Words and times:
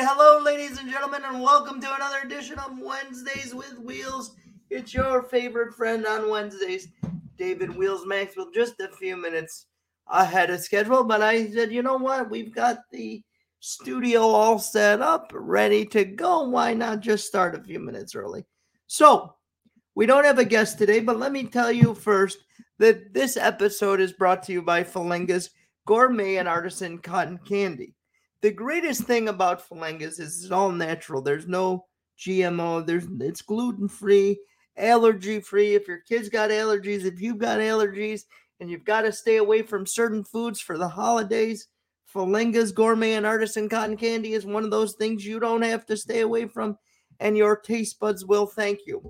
right, 0.00 0.08
hello, 0.08 0.42
ladies 0.42 0.78
and 0.78 0.90
gentlemen, 0.90 1.22
and 1.26 1.42
welcome 1.42 1.78
to 1.78 1.94
another 1.94 2.20
edition 2.24 2.58
of 2.58 2.78
Wednesdays 2.80 3.54
with 3.54 3.78
Wheels. 3.80 4.34
It's 4.70 4.94
your 4.94 5.22
favorite 5.24 5.74
friend 5.74 6.06
on 6.06 6.30
Wednesdays, 6.30 6.88
David 7.36 7.76
Wheels 7.76 8.06
Maxwell. 8.06 8.50
Just 8.54 8.80
a 8.80 8.88
few 8.88 9.18
minutes 9.18 9.66
ahead 10.06 10.48
of 10.48 10.60
schedule, 10.60 11.04
but 11.04 11.20
I 11.20 11.50
said, 11.50 11.70
you 11.70 11.82
know 11.82 11.98
what? 11.98 12.30
We've 12.30 12.54
got 12.54 12.78
the 12.90 13.22
studio 13.58 14.22
all 14.22 14.58
set 14.58 15.02
up, 15.02 15.32
ready 15.34 15.84
to 15.86 16.06
go. 16.06 16.48
Why 16.48 16.72
not 16.72 17.00
just 17.00 17.26
start 17.26 17.54
a 17.54 17.62
few 17.62 17.78
minutes 17.78 18.14
early? 18.14 18.46
So, 18.86 19.34
we 19.94 20.06
don't 20.06 20.24
have 20.24 20.38
a 20.38 20.46
guest 20.46 20.78
today, 20.78 21.00
but 21.00 21.18
let 21.18 21.32
me 21.32 21.44
tell 21.44 21.70
you 21.70 21.94
first 21.94 22.38
that 22.78 23.12
this 23.12 23.36
episode 23.36 24.00
is 24.00 24.12
brought 24.12 24.44
to 24.44 24.52
you 24.52 24.62
by 24.62 24.82
Falenga's 24.82 25.50
Gourmet 25.84 26.36
and 26.36 26.48
Artisan 26.48 26.98
Cotton 26.98 27.38
Candy. 27.46 27.94
The 28.42 28.50
greatest 28.50 29.02
thing 29.02 29.28
about 29.28 29.68
Falenga's 29.68 30.18
is 30.18 30.42
it's 30.42 30.50
all 30.50 30.72
natural. 30.72 31.20
There's 31.20 31.46
no 31.46 31.86
GMO. 32.18 32.86
There's 32.86 33.06
it's 33.20 33.42
gluten 33.42 33.88
free, 33.88 34.40
allergy 34.76 35.40
free. 35.40 35.74
If 35.74 35.86
your 35.86 36.00
kids 36.00 36.28
got 36.28 36.50
allergies, 36.50 37.04
if 37.04 37.20
you've 37.20 37.38
got 37.38 37.58
allergies, 37.58 38.22
and 38.60 38.70
you've 38.70 38.84
got 38.84 39.02
to 39.02 39.12
stay 39.12 39.36
away 39.36 39.62
from 39.62 39.86
certain 39.86 40.22
foods 40.22 40.60
for 40.60 40.78
the 40.78 40.88
holidays, 40.88 41.68
Falenga's 42.14 42.72
Gourmet 42.72 43.14
and 43.14 43.26
Artisan 43.26 43.68
Cotton 43.68 43.96
Candy 43.96 44.34
is 44.34 44.44
one 44.44 44.64
of 44.64 44.70
those 44.70 44.94
things 44.94 45.24
you 45.24 45.40
don't 45.40 45.62
have 45.62 45.86
to 45.86 45.96
stay 45.96 46.20
away 46.20 46.46
from, 46.46 46.76
and 47.20 47.36
your 47.36 47.56
taste 47.56 47.98
buds 47.98 48.24
will 48.24 48.46
thank 48.46 48.80
you. 48.86 49.02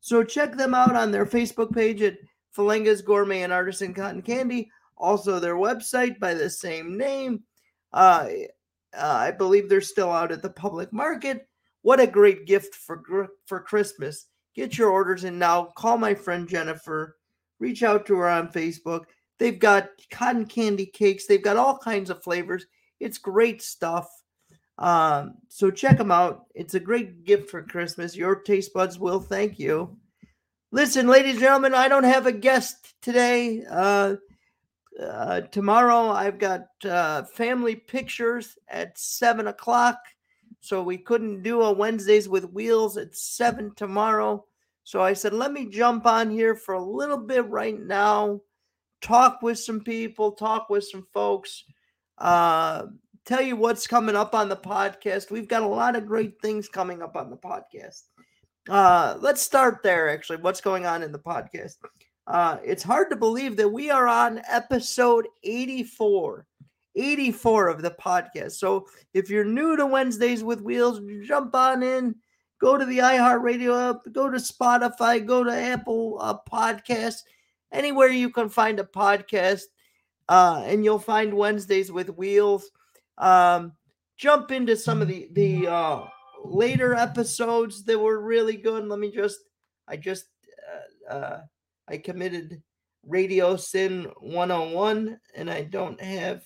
So 0.00 0.24
check 0.24 0.56
them 0.56 0.74
out 0.74 0.96
on 0.96 1.10
their 1.10 1.26
Facebook 1.26 1.72
page 1.72 2.02
at 2.02 2.16
Falenga's 2.56 3.02
Gourmet 3.02 3.42
and 3.42 3.52
Artisan 3.52 3.94
Cotton 3.94 4.22
Candy. 4.22 4.70
Also, 4.96 5.38
their 5.38 5.56
website 5.56 6.18
by 6.18 6.34
the 6.34 6.50
same 6.50 6.96
name. 6.96 7.42
Uh, 7.92 8.28
uh, 8.96 9.06
I 9.06 9.30
believe 9.30 9.68
they're 9.68 9.80
still 9.80 10.10
out 10.10 10.32
at 10.32 10.42
the 10.42 10.50
public 10.50 10.92
market. 10.92 11.48
What 11.82 12.00
a 12.00 12.06
great 12.06 12.46
gift 12.46 12.74
for 12.74 13.28
for 13.46 13.60
Christmas! 13.60 14.26
Get 14.54 14.76
your 14.76 14.90
orders 14.90 15.24
in 15.24 15.38
now. 15.38 15.70
Call 15.76 15.96
my 15.96 16.14
friend 16.14 16.48
Jennifer. 16.48 17.16
Reach 17.58 17.82
out 17.82 18.06
to 18.06 18.16
her 18.16 18.28
on 18.28 18.48
Facebook. 18.48 19.04
They've 19.38 19.58
got 19.58 19.90
cotton 20.10 20.46
candy 20.46 20.86
cakes. 20.86 21.26
They've 21.26 21.42
got 21.42 21.56
all 21.56 21.78
kinds 21.78 22.10
of 22.10 22.22
flavors. 22.22 22.66
It's 23.00 23.18
great 23.18 23.62
stuff. 23.62 24.08
Um, 24.78 25.34
so 25.48 25.70
check 25.70 25.98
them 25.98 26.10
out. 26.10 26.46
It's 26.54 26.74
a 26.74 26.80
great 26.80 27.24
gift 27.24 27.50
for 27.50 27.62
Christmas. 27.62 28.16
Your 28.16 28.36
taste 28.36 28.72
buds 28.74 28.98
will 28.98 29.20
thank 29.20 29.58
you. 29.58 29.96
Listen, 30.72 31.06
ladies 31.06 31.32
and 31.32 31.40
gentlemen, 31.40 31.74
I 31.74 31.88
don't 31.88 32.04
have 32.04 32.26
a 32.26 32.32
guest 32.32 32.94
today. 33.02 33.64
Uh, 33.68 34.16
uh, 35.00 35.42
tomorrow 35.42 36.10
I've 36.10 36.38
got 36.38 36.66
uh, 36.84 37.24
family 37.24 37.76
pictures 37.76 38.56
at 38.68 38.98
seven 38.98 39.46
o'clock, 39.48 39.98
so 40.60 40.82
we 40.82 40.98
couldn't 40.98 41.42
do 41.42 41.62
a 41.62 41.72
Wednesdays 41.72 42.28
with 42.28 42.52
wheels 42.52 42.96
at 42.96 43.16
seven 43.16 43.72
tomorrow. 43.76 44.44
So 44.84 45.02
I 45.02 45.12
said, 45.12 45.32
let 45.32 45.52
me 45.52 45.66
jump 45.66 46.06
on 46.06 46.30
here 46.30 46.54
for 46.54 46.74
a 46.74 46.84
little 46.84 47.18
bit 47.18 47.46
right 47.48 47.78
now, 47.78 48.40
talk 49.00 49.40
with 49.42 49.58
some 49.58 49.80
people, 49.80 50.32
talk 50.32 50.68
with 50.68 50.84
some 50.84 51.06
folks. 51.12 51.64
Uh, 52.18 52.86
tell 53.24 53.40
you 53.40 53.56
what's 53.56 53.86
coming 53.86 54.16
up 54.16 54.34
on 54.34 54.48
the 54.48 54.56
podcast. 54.56 55.30
We've 55.30 55.48
got 55.48 55.62
a 55.62 55.66
lot 55.66 55.96
of 55.96 56.06
great 56.06 56.40
things 56.42 56.68
coming 56.68 57.02
up 57.02 57.16
on 57.16 57.30
the 57.30 57.36
podcast. 57.36 58.02
Uh, 58.68 59.16
let's 59.20 59.40
start 59.40 59.82
there, 59.82 60.10
actually. 60.10 60.38
What's 60.38 60.60
going 60.60 60.86
on 60.86 61.02
in 61.02 61.12
the 61.12 61.18
podcast? 61.18 61.76
Uh, 62.30 62.58
it's 62.64 62.84
hard 62.84 63.10
to 63.10 63.16
believe 63.16 63.56
that 63.56 63.68
we 63.68 63.90
are 63.90 64.06
on 64.06 64.40
episode 64.48 65.26
84. 65.42 66.46
84 66.94 67.66
of 67.66 67.82
the 67.82 67.90
podcast. 67.90 68.52
So 68.52 68.86
if 69.14 69.28
you're 69.28 69.44
new 69.44 69.76
to 69.76 69.84
Wednesdays 69.84 70.44
with 70.44 70.60
Wheels, 70.60 71.00
jump 71.26 71.56
on 71.56 71.82
in, 71.82 72.14
go 72.60 72.78
to 72.78 72.84
the 72.84 72.98
iHeartRadio 72.98 73.90
app, 73.90 74.12
go 74.12 74.30
to 74.30 74.38
Spotify, 74.38 75.26
go 75.26 75.42
to 75.42 75.52
Apple 75.52 76.18
uh, 76.20 76.36
Podcasts, 76.48 77.22
anywhere 77.72 78.10
you 78.10 78.30
can 78.30 78.48
find 78.48 78.78
a 78.78 78.84
podcast, 78.84 79.62
uh, 80.28 80.62
and 80.64 80.84
you'll 80.84 81.00
find 81.00 81.34
Wednesdays 81.34 81.90
with 81.90 82.10
Wheels. 82.10 82.70
Um, 83.18 83.72
jump 84.16 84.52
into 84.52 84.76
some 84.76 85.02
of 85.02 85.08
the 85.08 85.28
the 85.32 85.66
uh, 85.66 86.04
later 86.44 86.94
episodes 86.94 87.82
that 87.86 87.98
were 87.98 88.20
really 88.20 88.56
good. 88.56 88.86
Let 88.86 89.00
me 89.00 89.10
just, 89.10 89.40
I 89.88 89.96
just, 89.96 90.26
uh, 91.10 91.12
uh, 91.12 91.40
I 91.90 91.98
committed 91.98 92.62
Radio 93.04 93.56
Sin 93.56 94.10
101, 94.20 95.18
and 95.34 95.50
I 95.50 95.62
don't 95.62 96.00
have 96.00 96.44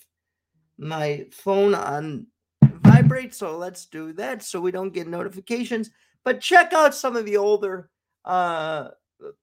my 0.79 1.27
phone 1.31 1.75
on 1.75 2.27
vibrate, 2.63 3.35
so 3.35 3.57
let's 3.59 3.87
do 3.87 4.13
that 4.15 4.43
so 4.43 4.61
we 4.61 4.71
don't 4.71 4.95
get 4.95 5.07
notifications. 5.07 5.91
But 6.25 6.41
check 6.41 6.73
out 6.73 6.95
some 6.95 7.17
of 7.17 7.27
the 7.27 7.37
older 7.37 7.91
uh 8.25 8.89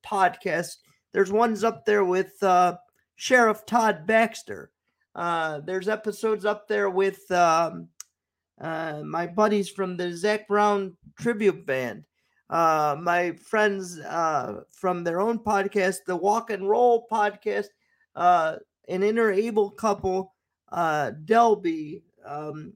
podcasts. 0.06 0.78
There's 1.14 1.32
ones 1.32 1.64
up 1.64 1.86
there 1.86 2.04
with 2.04 2.42
uh 2.42 2.78
Sheriff 3.16 3.66
Todd 3.68 4.08
Baxter. 4.08 4.72
Uh, 5.14 5.60
there's 5.60 5.88
episodes 5.88 6.46
up 6.46 6.68
there 6.68 6.90
with 6.90 7.30
um, 7.32 7.90
uh, 8.60 9.02
my 9.06 9.28
buddies 9.28 9.70
from 9.70 9.96
the 9.98 10.12
Zac 10.16 10.48
Brown 10.48 10.98
tribute 11.20 11.66
band. 11.66 12.06
Uh, 12.52 12.98
my 13.00 13.32
friends 13.32 13.98
uh, 14.00 14.62
from 14.72 15.04
their 15.06 15.22
own 15.22 15.40
podcast, 15.40 16.00
the 16.06 16.16
Walk 16.16 16.50
and 16.50 16.68
Roll 16.68 17.08
podcast, 17.10 17.68
uh, 18.14 18.58
an 18.90 19.02
interable 19.02 19.76
couple, 19.76 20.36
uh, 20.70 21.12
Delby, 21.24 22.02
um, 22.26 22.74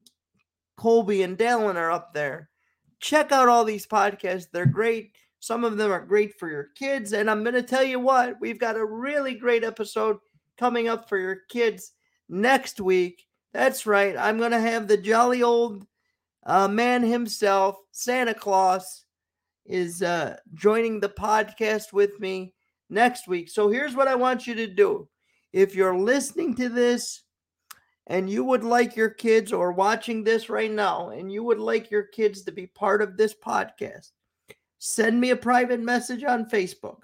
Colby, 0.77 1.23
and 1.23 1.37
Dallin 1.37 1.75
are 1.75 1.91
up 1.91 2.13
there. 2.13 2.49
Check 3.01 3.33
out 3.33 3.49
all 3.49 3.65
these 3.65 3.85
podcasts. 3.85 4.47
They're 4.49 4.65
great. 4.65 5.13
Some 5.41 5.65
of 5.65 5.75
them 5.75 5.91
are 5.91 6.05
great 6.05 6.39
for 6.39 6.49
your 6.49 6.69
kids. 6.75 7.11
And 7.11 7.29
I'm 7.29 7.43
going 7.43 7.53
to 7.53 7.61
tell 7.61 7.83
you 7.83 7.99
what, 7.99 8.39
we've 8.39 8.59
got 8.59 8.77
a 8.77 8.85
really 8.85 9.35
great 9.35 9.65
episode 9.65 10.17
coming 10.57 10.87
up 10.87 11.09
for 11.09 11.17
your 11.17 11.39
kids 11.49 11.91
next 12.29 12.79
week. 12.79 13.27
That's 13.53 13.85
right. 13.85 14.15
I'm 14.17 14.37
going 14.37 14.51
to 14.51 14.59
have 14.59 14.87
the 14.87 14.97
jolly 14.97 15.43
old 15.43 15.85
uh, 16.45 16.67
man 16.67 17.03
himself, 17.03 17.77
Santa 17.91 18.33
Claus, 18.33 19.04
is 19.65 20.01
uh, 20.01 20.37
joining 20.53 20.99
the 20.99 21.09
podcast 21.09 21.93
with 21.93 22.19
me 22.19 22.53
next 22.89 23.27
week. 23.27 23.49
So 23.49 23.69
here's 23.69 23.95
what 23.95 24.07
I 24.07 24.15
want 24.15 24.47
you 24.47 24.55
to 24.55 24.67
do. 24.67 25.07
If 25.53 25.75
you're 25.75 25.97
listening 25.97 26.55
to 26.55 26.69
this 26.69 27.23
and 28.07 28.29
you 28.29 28.43
would 28.43 28.63
like 28.63 28.95
your 28.95 29.09
kids 29.09 29.51
or 29.51 29.71
watching 29.71 30.23
this 30.23 30.49
right 30.49 30.71
now 30.71 31.09
and 31.09 31.31
you 31.31 31.43
would 31.43 31.59
like 31.59 31.89
your 31.89 32.03
kids 32.03 32.43
to 32.43 32.51
be 32.51 32.67
part 32.67 33.01
of 33.01 33.17
this 33.17 33.33
podcast, 33.33 34.11
send 34.77 35.19
me 35.19 35.31
a 35.31 35.35
private 35.35 35.79
message 35.79 36.23
on 36.23 36.49
Facebook 36.49 36.97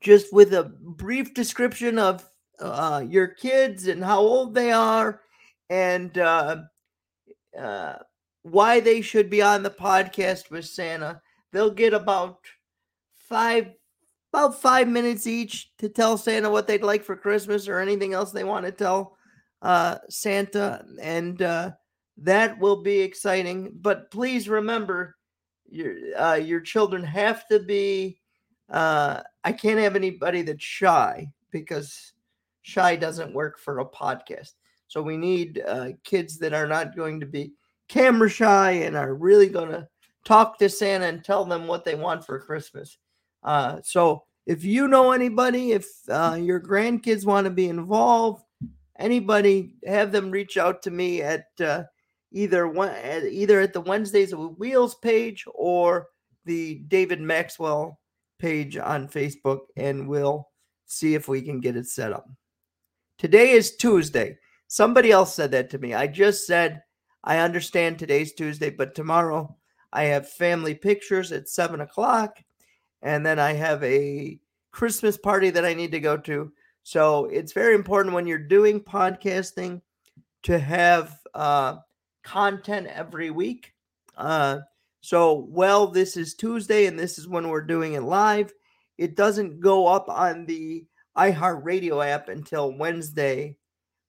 just 0.00 0.32
with 0.32 0.54
a 0.54 0.64
brief 0.64 1.34
description 1.34 1.98
of 1.98 2.28
uh, 2.58 3.04
your 3.06 3.28
kids 3.28 3.86
and 3.86 4.02
how 4.04 4.20
old 4.20 4.54
they 4.54 4.72
are 4.72 5.22
and 5.68 6.16
uh, 6.18 6.56
uh, 7.58 7.94
why 8.42 8.80
they 8.80 9.00
should 9.00 9.30
be 9.30 9.42
on 9.42 9.62
the 9.62 9.70
podcast 9.70 10.50
with 10.50 10.64
Santa. 10.64 11.20
They'll 11.52 11.70
get 11.70 11.92
about 11.94 12.38
five 13.14 13.72
about 14.32 14.60
five 14.60 14.86
minutes 14.86 15.26
each 15.26 15.76
to 15.78 15.88
tell 15.88 16.16
Santa 16.16 16.48
what 16.48 16.68
they'd 16.68 16.84
like 16.84 17.02
for 17.02 17.16
Christmas 17.16 17.66
or 17.66 17.80
anything 17.80 18.12
else 18.12 18.30
they 18.30 18.44
want 18.44 18.64
to 18.64 18.70
tell 18.70 19.16
uh, 19.62 19.96
Santa, 20.08 20.84
and 21.00 21.42
uh, 21.42 21.72
that 22.18 22.58
will 22.58 22.82
be 22.82 23.00
exciting. 23.00 23.72
But 23.80 24.10
please 24.10 24.48
remember, 24.48 25.16
your 25.68 25.94
uh, 26.16 26.34
your 26.34 26.60
children 26.60 27.04
have 27.04 27.46
to 27.48 27.60
be. 27.60 28.18
Uh, 28.68 29.22
I 29.42 29.52
can't 29.52 29.80
have 29.80 29.96
anybody 29.96 30.42
that's 30.42 30.62
shy 30.62 31.32
because 31.50 32.12
shy 32.62 32.96
doesn't 32.96 33.34
work 33.34 33.58
for 33.58 33.80
a 33.80 33.84
podcast. 33.84 34.52
So 34.86 35.02
we 35.02 35.16
need 35.16 35.62
uh, 35.66 35.90
kids 36.04 36.38
that 36.38 36.52
are 36.52 36.66
not 36.66 36.96
going 36.96 37.20
to 37.20 37.26
be 37.26 37.52
camera 37.90 38.30
shy 38.30 38.70
and 38.70 38.96
are 38.96 39.14
really 39.14 39.48
going 39.48 39.68
to 39.68 39.86
talk 40.24 40.58
to 40.58 40.68
Santa 40.68 41.06
and 41.06 41.24
tell 41.24 41.44
them 41.44 41.66
what 41.66 41.84
they 41.84 41.96
want 41.96 42.24
for 42.24 42.38
Christmas. 42.38 42.96
Uh, 43.42 43.80
so 43.82 44.22
if 44.46 44.64
you 44.64 44.86
know 44.86 45.10
anybody, 45.10 45.72
if 45.72 45.86
uh, 46.08 46.38
your 46.40 46.60
grandkids 46.60 47.26
want 47.26 47.46
to 47.46 47.50
be 47.50 47.68
involved, 47.68 48.44
anybody, 48.98 49.74
have 49.84 50.12
them 50.12 50.30
reach 50.30 50.56
out 50.56 50.82
to 50.82 50.90
me 50.90 51.20
at 51.20 51.46
uh, 51.58 51.82
either 52.32 52.68
one, 52.68 52.90
at 52.90 53.24
either 53.24 53.60
at 53.60 53.72
the 53.72 53.80
Wednesdays 53.80 54.34
with 54.34 54.56
Wheels 54.56 54.94
page 54.96 55.44
or 55.52 56.06
the 56.44 56.76
David 56.86 57.20
Maxwell 57.20 57.98
page 58.38 58.76
on 58.76 59.08
Facebook, 59.08 59.60
and 59.76 60.08
we'll 60.08 60.48
see 60.86 61.14
if 61.14 61.28
we 61.28 61.42
can 61.42 61.60
get 61.60 61.76
it 61.76 61.86
set 61.86 62.12
up. 62.12 62.28
Today 63.18 63.50
is 63.50 63.76
Tuesday. 63.76 64.38
Somebody 64.68 65.10
else 65.10 65.34
said 65.34 65.50
that 65.50 65.70
to 65.70 65.78
me. 65.78 65.92
I 65.92 66.06
just 66.06 66.46
said, 66.46 66.82
I 67.22 67.38
understand 67.38 67.98
today's 67.98 68.32
Tuesday, 68.32 68.70
but 68.70 68.94
tomorrow 68.94 69.56
I 69.92 70.04
have 70.04 70.28
family 70.28 70.74
pictures 70.74 71.32
at 71.32 71.48
seven 71.48 71.80
o'clock. 71.80 72.38
And 73.02 73.24
then 73.24 73.38
I 73.38 73.54
have 73.54 73.82
a 73.82 74.38
Christmas 74.72 75.16
party 75.16 75.50
that 75.50 75.64
I 75.64 75.74
need 75.74 75.92
to 75.92 76.00
go 76.00 76.16
to. 76.18 76.52
So 76.82 77.26
it's 77.26 77.52
very 77.52 77.74
important 77.74 78.14
when 78.14 78.26
you're 78.26 78.38
doing 78.38 78.80
podcasting 78.80 79.80
to 80.44 80.58
have 80.58 81.18
uh, 81.34 81.76
content 82.22 82.88
every 82.88 83.30
week. 83.30 83.74
Uh, 84.16 84.60
so, 85.00 85.46
well, 85.48 85.86
this 85.86 86.16
is 86.16 86.34
Tuesday 86.34 86.86
and 86.86 86.98
this 86.98 87.18
is 87.18 87.28
when 87.28 87.48
we're 87.48 87.62
doing 87.62 87.94
it 87.94 88.02
live. 88.02 88.52
It 88.98 89.16
doesn't 89.16 89.60
go 89.60 89.86
up 89.86 90.08
on 90.08 90.44
the 90.44 90.84
iHeartRadio 91.16 92.06
app 92.06 92.28
until 92.28 92.76
Wednesday 92.76 93.56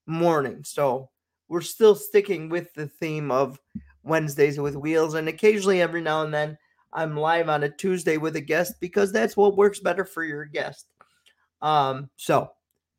morning. 0.06 0.64
So, 0.64 1.11
we're 1.52 1.60
still 1.60 1.96
sticking 1.96 2.48
with 2.48 2.74
the 2.76 2.88
theme 2.88 3.30
of 3.30 3.60
Wednesdays 4.04 4.58
with 4.58 4.78
Wheels. 4.78 5.16
And 5.16 5.28
occasionally, 5.28 5.82
every 5.82 6.00
now 6.00 6.24
and 6.24 6.34
then, 6.34 6.58
I'm 6.94 7.18
live 7.18 7.50
on 7.50 7.64
a 7.64 7.70
Tuesday 7.70 8.16
with 8.16 8.38
a 8.38 8.42
guest 8.42 8.76
because 8.80 9.12
that's 9.12 9.36
what 9.36 9.58
works 9.58 9.82
better 9.82 10.06
for 10.06 10.24
your 10.24 10.46
guest. 10.46 10.88
Um, 11.62 12.10
so, 12.16 12.54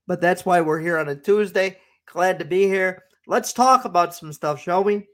but 0.06 0.20
that's 0.20 0.44
why 0.44 0.60
we're 0.60 0.80
here 0.80 0.98
on 0.98 1.08
a 1.08 1.16
Tuesday. 1.16 1.78
Glad 2.04 2.38
to 2.40 2.44
be 2.44 2.64
here. 2.64 3.04
Let's 3.26 3.54
talk 3.54 3.86
about 3.86 4.14
some 4.14 4.34
stuff, 4.34 4.60
shall 4.60 4.84
we? 4.84 5.08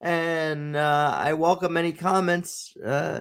And 0.00 0.76
uh, 0.76 1.14
I 1.14 1.34
welcome 1.34 1.76
any 1.76 1.92
comments 1.92 2.74
uh, 2.82 3.20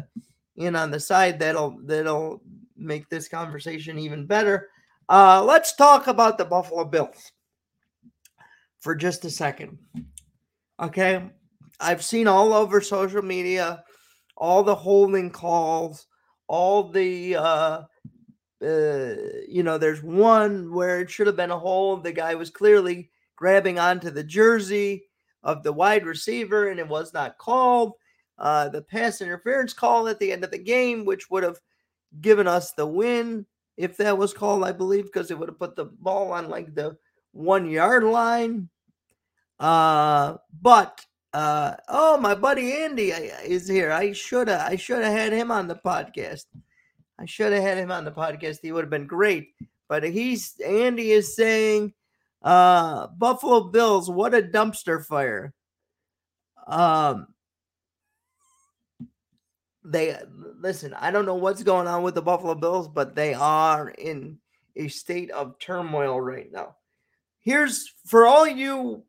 in 0.55 0.77
on 0.77 0.91
the 0.91 0.99
side 1.01 1.39
that'll 1.39 1.77
that'll 1.83 2.41
make 2.77 3.09
this 3.09 3.27
conversation 3.27 3.99
even 3.99 4.27
better. 4.27 4.69
Uh, 5.09 5.43
let's 5.43 5.75
talk 5.75 6.07
about 6.07 6.37
the 6.37 6.45
Buffalo 6.45 6.85
Bills 6.85 7.33
for 8.85 8.93
just 8.93 9.25
a 9.25 9.31
second. 9.31 9.79
Okay, 10.79 11.31
I've 11.79 12.03
seen 12.03 12.27
all 12.27 12.53
over 12.53 12.81
social 12.81 13.23
media 13.23 13.83
all 14.37 14.61
the 14.61 14.75
holding 14.75 15.31
calls, 15.31 16.05
all 16.47 16.91
the 16.91 17.35
uh, 17.35 17.81
uh, 18.61 19.15
you 19.47 19.63
know, 19.63 19.79
there's 19.79 20.03
one 20.03 20.71
where 20.71 21.01
it 21.01 21.09
should 21.09 21.25
have 21.25 21.35
been 21.35 21.49
a 21.49 21.57
hold. 21.57 22.03
The 22.03 22.11
guy 22.11 22.35
was 22.35 22.51
clearly 22.51 23.09
grabbing 23.35 23.79
onto 23.79 24.11
the 24.11 24.23
jersey 24.23 25.05
of 25.41 25.63
the 25.63 25.73
wide 25.73 26.05
receiver, 26.05 26.69
and 26.69 26.79
it 26.79 26.87
was 26.87 27.11
not 27.11 27.39
called. 27.39 27.93
Uh, 28.37 28.69
the 28.69 28.83
pass 28.83 29.19
interference 29.19 29.73
call 29.73 30.07
at 30.07 30.19
the 30.19 30.31
end 30.31 30.43
of 30.43 30.51
the 30.51 30.59
game, 30.59 31.05
which 31.05 31.31
would 31.31 31.41
have 31.41 31.59
given 32.21 32.47
us 32.47 32.73
the 32.73 32.85
win 32.85 33.47
if 33.77 33.97
that 33.97 34.15
was 34.15 34.31
called, 34.31 34.63
I 34.63 34.73
believe, 34.73 35.05
because 35.05 35.31
it 35.31 35.39
would 35.39 35.49
have 35.49 35.57
put 35.57 35.75
the 35.75 35.85
ball 35.85 36.33
on 36.33 36.49
like 36.49 36.75
the 36.75 36.97
one 37.31 37.67
yard 37.67 38.03
line. 38.03 38.69
Uh, 39.59 40.37
but 40.61 41.05
uh, 41.33 41.75
oh, 41.89 42.17
my 42.17 42.35
buddy 42.35 42.73
Andy 42.73 43.11
is 43.11 43.67
here. 43.67 43.91
I 43.91 44.11
should 44.13 44.47
have 44.47 44.61
I 44.61 44.75
should 44.75 45.03
have 45.03 45.13
had 45.13 45.33
him 45.33 45.51
on 45.51 45.67
the 45.67 45.75
podcast. 45.75 46.45
I 47.19 47.25
should 47.25 47.53
have 47.53 47.63
had 47.63 47.77
him 47.77 47.91
on 47.91 48.05
the 48.05 48.11
podcast. 48.11 48.59
He 48.61 48.71
would 48.71 48.83
have 48.83 48.89
been 48.89 49.07
great. 49.07 49.53
But 49.87 50.03
he's 50.03 50.59
Andy 50.65 51.11
is 51.11 51.35
saying, 51.35 51.93
uh, 52.41 53.07
Buffalo 53.07 53.65
Bills, 53.65 54.09
what 54.09 54.33
a 54.33 54.41
dumpster 54.41 55.03
fire. 55.05 55.53
Um, 56.67 57.27
they 59.83 60.17
listen. 60.59 60.93
I 60.93 61.11
don't 61.11 61.25
know 61.25 61.35
what's 61.35 61.63
going 61.63 61.87
on 61.87 62.01
with 62.01 62.15
the 62.15 62.21
Buffalo 62.21 62.55
Bills, 62.55 62.87
but 62.87 63.15
they 63.15 63.33
are 63.33 63.89
in 63.89 64.39
a 64.75 64.87
state 64.87 65.31
of 65.31 65.59
turmoil 65.59 66.19
right 66.19 66.51
now. 66.51 66.75
Here's 67.39 67.93
for 68.05 68.25
all 68.25 68.47
you 68.47 69.03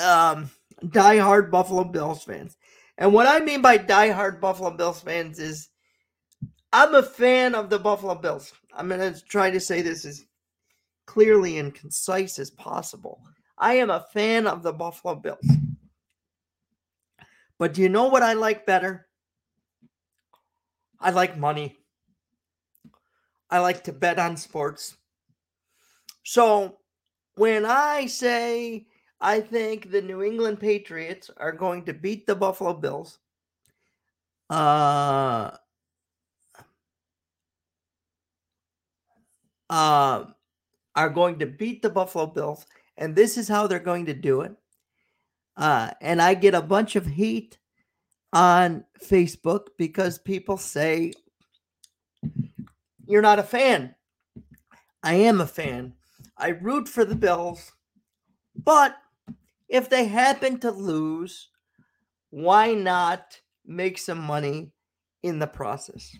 um 0.00 0.50
diehard 0.84 1.50
Buffalo 1.50 1.84
Bills 1.84 2.24
fans. 2.24 2.56
And 2.98 3.12
what 3.12 3.26
I 3.26 3.40
mean 3.40 3.62
by 3.62 3.78
diehard 3.78 4.40
Buffalo 4.40 4.70
Bills 4.70 5.00
fans 5.00 5.38
is 5.38 5.68
I'm 6.72 6.94
a 6.94 7.02
fan 7.02 7.54
of 7.54 7.70
the 7.70 7.78
Buffalo 7.78 8.14
Bills. 8.14 8.52
I'm 8.72 8.88
going 8.88 9.00
to 9.00 9.20
try 9.24 9.50
to 9.50 9.60
say 9.60 9.82
this 9.82 10.04
as 10.04 10.24
clearly 11.06 11.58
and 11.58 11.74
concise 11.74 12.38
as 12.38 12.50
possible. 12.50 13.20
I 13.58 13.74
am 13.74 13.90
a 13.90 14.06
fan 14.12 14.46
of 14.46 14.62
the 14.62 14.72
Buffalo 14.72 15.16
Bills. 15.16 15.44
But 17.58 17.74
do 17.74 17.82
you 17.82 17.88
know 17.88 18.08
what 18.08 18.22
I 18.22 18.34
like 18.34 18.64
better? 18.64 19.08
I 21.00 21.10
like 21.10 21.36
money. 21.36 21.76
I 23.50 23.58
like 23.58 23.84
to 23.84 23.92
bet 23.92 24.18
on 24.18 24.36
sports. 24.36 24.96
So 26.22 26.78
when 27.34 27.66
I 27.66 28.06
say 28.06 28.86
I 29.20 29.40
think 29.40 29.90
the 29.90 30.00
New 30.00 30.22
England 30.22 30.60
Patriots 30.60 31.30
are 31.36 31.52
going 31.52 31.84
to 31.84 31.92
beat 31.92 32.26
the 32.26 32.34
Buffalo 32.34 32.72
Bills, 32.72 33.18
uh, 34.48 35.50
uh, 39.68 40.24
are 40.96 41.10
going 41.10 41.38
to 41.38 41.46
beat 41.46 41.82
the 41.82 41.90
Buffalo 41.90 42.26
Bills, 42.26 42.64
and 42.96 43.14
this 43.14 43.36
is 43.36 43.46
how 43.46 43.66
they're 43.66 43.78
going 43.78 44.06
to 44.06 44.14
do 44.14 44.40
it. 44.40 44.56
Uh, 45.56 45.90
and 46.00 46.22
I 46.22 46.34
get 46.34 46.54
a 46.54 46.62
bunch 46.62 46.96
of 46.96 47.06
heat 47.06 47.58
on 48.32 48.84
Facebook 49.04 49.68
because 49.76 50.18
people 50.18 50.56
say 50.56 51.12
you're 53.06 53.20
not 53.20 53.38
a 53.38 53.42
fan. 53.42 53.94
I 55.02 55.14
am 55.14 55.40
a 55.40 55.46
fan. 55.46 55.94
I 56.38 56.48
root 56.48 56.88
for 56.88 57.04
the 57.04 57.14
Bills, 57.14 57.72
but 58.54 58.96
if 59.70 59.88
they 59.88 60.04
happen 60.04 60.58
to 60.60 60.70
lose, 60.70 61.48
why 62.30 62.74
not 62.74 63.40
make 63.64 63.98
some 63.98 64.20
money 64.20 64.72
in 65.22 65.38
the 65.38 65.46
process? 65.46 66.14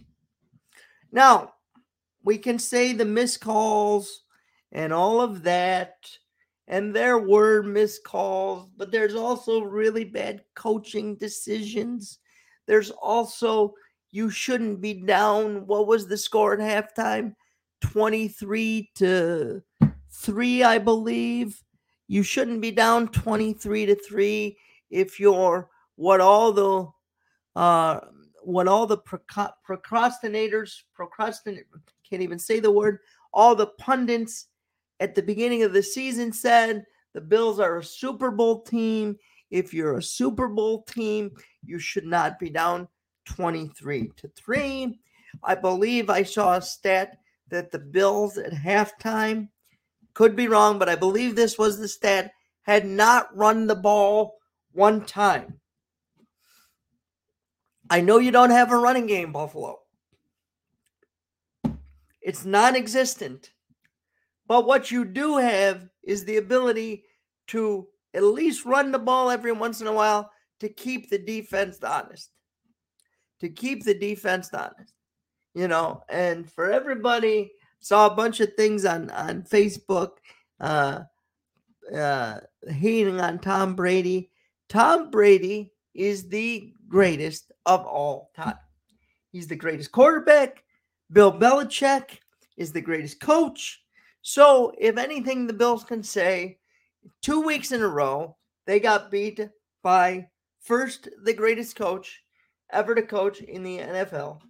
Now, 1.13 1.55
we 2.23 2.39
can 2.39 2.59
say 2.59 2.93
the 2.93 3.05
missed 3.05 3.41
calls 3.41 4.23
and 4.73 4.93
all 4.93 5.21
of 5.21 5.43
that, 5.43 5.95
and 6.69 6.95
there 6.95 7.19
were 7.19 7.63
missed 7.63 8.05
calls, 8.05 8.69
but 8.77 8.93
there's 8.93 9.17
also 9.17 9.63
really 9.63 10.05
bad 10.05 10.45
coaching 10.55 11.17
decisions. 11.17 12.19
There's 12.67 12.91
also, 12.91 13.75
you 14.13 14.31
shouldn't 14.31 14.81
be 14.81 14.95
down. 14.95 15.67
What 15.67 15.89
was 15.89 16.07
the 16.07 16.17
score 16.17 16.61
at 16.61 16.61
halftime? 16.97 17.35
23 17.81 18.91
to 18.97 19.63
3, 20.13 20.63
I 20.63 20.79
believe. 20.79 21.61
You 22.11 22.25
shouldn't 22.25 22.61
be 22.61 22.73
down 22.73 23.07
23 23.07 23.87
to 23.87 23.95
3 23.95 24.59
if 24.91 25.21
you're 25.21 25.71
what 25.95 26.21
all 26.21 26.51
the 26.51 26.89
uh 27.55 28.01
what 28.43 28.67
all 28.67 28.85
the 28.85 28.99
procrastinators 28.99 30.73
procrastinate 30.93 31.67
can't 32.09 32.23
even 32.23 32.41
say 32.41 32.59
the 32.59 32.73
word. 32.73 32.99
All 33.33 33.55
the 33.55 33.69
pundits 33.79 34.49
at 34.99 35.15
the 35.15 35.23
beginning 35.23 35.63
of 35.63 35.73
the 35.73 35.85
season 35.85 36.33
said 36.33 36.85
the 37.15 37.21
Bills 37.21 37.61
are 37.61 37.79
a 37.79 37.85
Super 37.85 38.33
Bowl 38.33 38.63
team. 38.63 39.17
If 39.53 39.73
you're 39.73 39.99
a 39.99 40.03
Super 40.03 40.49
Bowl 40.49 40.83
team, 40.83 41.31
you 41.65 41.79
should 41.79 42.07
not 42.07 42.41
be 42.41 42.51
down 42.51 42.89
23 43.27 44.11
to 44.17 44.29
3. 44.35 44.99
I 45.45 45.55
believe 45.55 46.11
I 46.11 46.25
saw 46.25 46.57
a 46.57 46.63
stat 46.63 47.19
that 47.51 47.71
the 47.71 47.79
Bills 47.79 48.37
at 48.37 48.53
halftime, 48.53 49.49
could 50.15 50.37
be 50.37 50.49
wrong, 50.49 50.79
but 50.79 50.89
I 50.89 50.97
believe 50.97 51.37
this 51.37 51.59
was 51.59 51.79
the 51.79 51.89
stat, 51.89 52.33
had 52.63 52.87
not 52.87 53.37
run 53.37 53.67
the 53.67 53.75
ball 53.75 54.37
one 54.73 55.05
time. 55.05 55.61
I 57.89 58.01
know 58.01 58.19
you 58.19 58.31
don't 58.31 58.51
have 58.51 58.71
a 58.71 58.77
running 58.77 59.07
game, 59.07 59.33
Buffalo. 59.33 59.81
It's 62.21 62.45
non 62.45 62.77
existent. 62.77 63.51
But 64.47 64.67
what 64.67 64.91
you 64.91 65.05
do 65.05 65.37
have 65.37 65.89
is 66.03 66.25
the 66.25 66.37
ability 66.37 67.05
to 67.49 67.87
at 68.15 68.23
least 68.23 68.65
run 68.65 68.91
the 68.91 68.99
ball 68.99 69.31
every 69.31 69.53
once 69.53 69.81
in 69.81 69.87
a 69.87 69.93
while 69.93 70.31
to 70.61 70.69
keep 70.69 71.09
the 71.09 71.19
defense 71.19 71.79
honest. 71.83 72.31
To 73.41 73.49
keep 73.49 73.85
the 73.85 73.95
defense 73.95 74.53
honest. 74.53 74.95
You 75.55 75.67
know, 75.67 76.03
and 76.09 76.51
for 76.51 76.71
everybody, 76.71 77.51
saw 77.81 78.07
a 78.07 78.15
bunch 78.15 78.41
of 78.41 78.55
things 78.55 78.85
on, 78.85 79.11
on 79.11 79.43
Facebook 79.43 80.11
uh, 80.61 81.01
uh, 81.95 82.41
hating 82.69 83.21
on 83.21 83.39
Tom 83.39 83.75
Brady. 83.75 84.31
Tom 84.69 85.11
Brady 85.11 85.73
is 85.95 86.29
the 86.29 86.73
greatest 86.89 87.53
of 87.67 87.85
all 87.85 88.31
time. 88.37 88.59
He's 89.33 89.49
the 89.49 89.57
greatest 89.57 89.93
quarterback. 89.93 90.63
Bill 91.13 91.33
Belichick 91.33 92.19
is 92.57 92.73
the 92.73 92.81
greatest 92.81 93.21
coach. 93.21 93.83
So, 94.23 94.73
if 94.79 94.99
anything, 94.99 95.47
the 95.47 95.53
Bills 95.53 95.83
can 95.83 96.03
say 96.03 96.59
two 97.23 97.41
weeks 97.41 97.73
in 97.73 97.81
a 97.81 97.89
row, 97.89 98.37
they 98.67 98.79
got 98.79 99.11
beat 99.11 99.41
by 99.83 100.27
first 100.61 101.09
the 101.25 101.33
greatest 101.33 101.75
coach 101.75 102.23
ever 102.71 102.95
to 102.95 103.03
coach 103.03 103.41
in 103.41 103.63
the 103.63 103.79
NFL. 103.79 104.41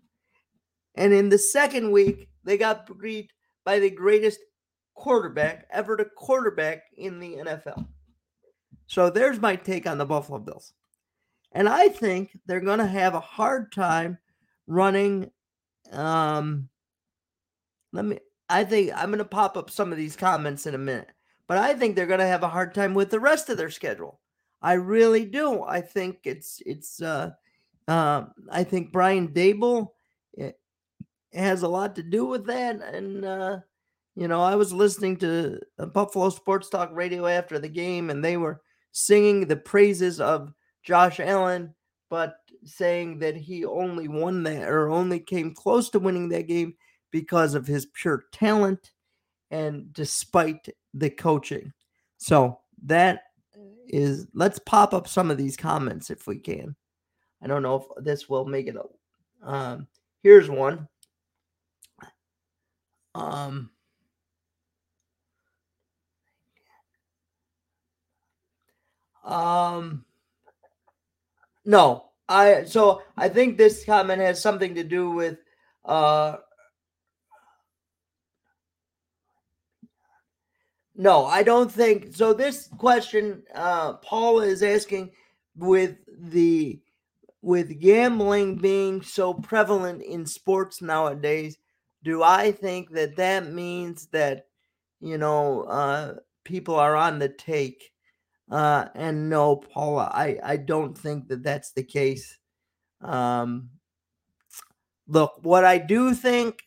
And 0.96 1.12
in 1.12 1.28
the 1.28 1.38
second 1.38 1.92
week, 1.92 2.29
they 2.44 2.56
got 2.56 2.98
beat 2.98 3.32
by 3.64 3.78
the 3.78 3.90
greatest 3.90 4.40
quarterback 4.94 5.66
ever 5.70 5.96
to 5.96 6.04
quarterback 6.04 6.84
in 6.96 7.18
the 7.18 7.36
NFL. 7.36 7.86
So 8.86 9.10
there's 9.10 9.40
my 9.40 9.56
take 9.56 9.86
on 9.86 9.98
the 9.98 10.06
Buffalo 10.06 10.38
Bills. 10.38 10.72
And 11.52 11.68
I 11.68 11.88
think 11.88 12.38
they're 12.46 12.60
going 12.60 12.78
to 12.78 12.86
have 12.86 13.14
a 13.14 13.20
hard 13.20 13.72
time 13.72 14.18
running 14.66 15.30
um, 15.92 16.68
let 17.92 18.04
me. 18.04 18.18
I 18.48 18.64
think 18.64 18.92
I'm 18.94 19.10
going 19.10 19.18
to 19.18 19.24
pop 19.24 19.56
up 19.56 19.70
some 19.70 19.92
of 19.92 19.98
these 19.98 20.16
comments 20.16 20.66
in 20.66 20.74
a 20.74 20.78
minute. 20.78 21.10
but 21.46 21.58
I 21.58 21.74
think 21.74 21.94
they're 21.96 22.06
going 22.06 22.20
to 22.20 22.26
have 22.26 22.42
a 22.42 22.48
hard 22.48 22.74
time 22.74 22.94
with 22.94 23.10
the 23.10 23.20
rest 23.20 23.48
of 23.48 23.56
their 23.56 23.70
schedule. 23.70 24.20
I 24.62 24.74
really 24.74 25.24
do. 25.24 25.62
I 25.62 25.80
think 25.80 26.18
it's 26.24 26.62
it's. 26.66 27.00
Uh, 27.02 27.30
uh, 27.88 28.26
I 28.50 28.62
think 28.62 28.92
Brian 28.92 29.28
Daboll 29.28 29.88
has 31.32 31.62
a 31.62 31.68
lot 31.68 31.96
to 31.96 32.02
do 32.02 32.24
with 32.24 32.46
that, 32.46 32.80
and 32.82 33.24
uh, 33.24 33.58
you 34.16 34.28
know, 34.28 34.42
I 34.42 34.54
was 34.54 34.72
listening 34.72 35.16
to 35.18 35.60
Buffalo 35.94 36.30
Sports 36.30 36.68
Talk 36.68 36.90
Radio 36.92 37.26
after 37.26 37.58
the 37.58 37.68
game, 37.68 38.10
and 38.10 38.24
they 38.24 38.36
were 38.36 38.60
singing 38.92 39.46
the 39.46 39.56
praises 39.56 40.20
of 40.20 40.52
Josh 40.82 41.20
Allen, 41.20 41.74
but 42.08 42.34
saying 42.64 43.20
that 43.20 43.36
he 43.36 43.64
only 43.64 44.08
won 44.08 44.42
that 44.42 44.68
or 44.68 44.90
only 44.90 45.20
came 45.20 45.54
close 45.54 45.88
to 45.90 45.98
winning 45.98 46.28
that 46.30 46.48
game 46.48 46.74
because 47.10 47.54
of 47.54 47.66
his 47.66 47.86
pure 47.86 48.24
talent 48.32 48.92
and 49.50 49.92
despite 49.92 50.68
the 50.94 51.10
coaching. 51.10 51.72
So 52.18 52.60
that 52.84 53.22
is 53.88 54.26
let's 54.34 54.58
pop 54.58 54.92
up 54.92 55.08
some 55.08 55.30
of 55.30 55.38
these 55.38 55.56
comments 55.56 56.10
if 56.10 56.26
we 56.26 56.38
can. 56.38 56.76
I 57.42 57.46
don't 57.46 57.62
know 57.62 57.76
if 57.76 58.04
this 58.04 58.28
will 58.28 58.44
make 58.44 58.66
it 58.66 58.76
up. 58.76 58.90
Um, 59.42 59.86
here's 60.22 60.50
one. 60.50 60.88
Um, 63.14 63.70
um, 69.24 70.04
no, 71.64 72.10
I 72.28 72.64
so 72.64 73.02
I 73.16 73.28
think 73.28 73.58
this 73.58 73.84
comment 73.84 74.20
has 74.20 74.40
something 74.40 74.74
to 74.76 74.84
do 74.84 75.10
with 75.10 75.38
uh 75.84 76.36
No, 81.00 81.24
I 81.24 81.42
don't 81.42 81.72
think 81.72 82.14
so. 82.14 82.34
This 82.34 82.68
question, 82.76 83.42
uh, 83.54 83.94
Paul 83.94 84.40
is 84.40 84.62
asking 84.62 85.12
with 85.56 85.96
the 86.06 86.78
with 87.40 87.80
gambling 87.80 88.56
being 88.56 89.00
so 89.00 89.32
prevalent 89.32 90.02
in 90.02 90.26
sports 90.26 90.82
nowadays, 90.82 91.56
do 92.02 92.22
I 92.22 92.52
think 92.52 92.90
that 92.92 93.16
that 93.16 93.52
means 93.52 94.06
that 94.08 94.46
you 95.00 95.18
know 95.18 95.62
uh, 95.62 96.14
people 96.44 96.74
are 96.74 96.96
on 96.96 97.18
the 97.18 97.28
take? 97.28 97.92
Uh, 98.50 98.86
and 98.94 99.30
no, 99.30 99.56
Paula, 99.56 100.10
I 100.12 100.38
I 100.42 100.56
don't 100.56 100.96
think 100.96 101.28
that 101.28 101.42
that's 101.42 101.72
the 101.72 101.84
case. 101.84 102.38
Um, 103.00 103.70
look, 105.06 105.32
what 105.42 105.64
I 105.64 105.78
do 105.78 106.14
think, 106.14 106.60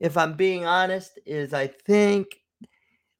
if 0.00 0.16
I'm 0.16 0.34
being 0.34 0.64
honest, 0.64 1.18
is 1.26 1.52
I 1.52 1.66
think 1.66 2.26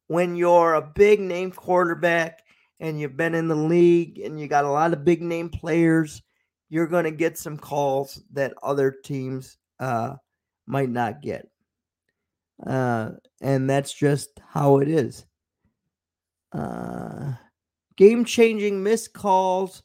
when 0.07 0.37
you're 0.37 0.75
a 0.75 0.83
big 0.83 1.21
name 1.21 1.51
quarterback 1.51 2.41
and 2.81 3.01
you've 3.01 3.17
been 3.17 3.35
in 3.35 3.49
the 3.49 3.57
league 3.57 4.19
and 4.19 4.39
you 4.39 4.47
got 4.47 4.65
a 4.65 4.71
lot 4.71 4.93
of 4.93 5.05
big 5.05 5.23
name 5.23 5.49
players, 5.49 6.23
you're 6.69 6.87
going 6.87 7.05
to 7.05 7.11
get 7.11 7.39
some 7.39 7.57
calls 7.57 8.23
that 8.33 8.55
other 8.63 8.91
teams 8.91 9.57
uh, 9.81 10.15
might 10.73 10.89
not 10.89 11.21
get. 11.21 11.47
Uh, 12.67 13.11
and 13.43 13.69
that's 13.69 13.93
just 13.93 14.31
how 14.49 14.79
it 14.79 14.89
is. 14.89 15.27
Uh, 16.53 17.35
game 17.97 18.25
changing 18.25 18.83
missed 18.83 19.13
calls 19.13 19.83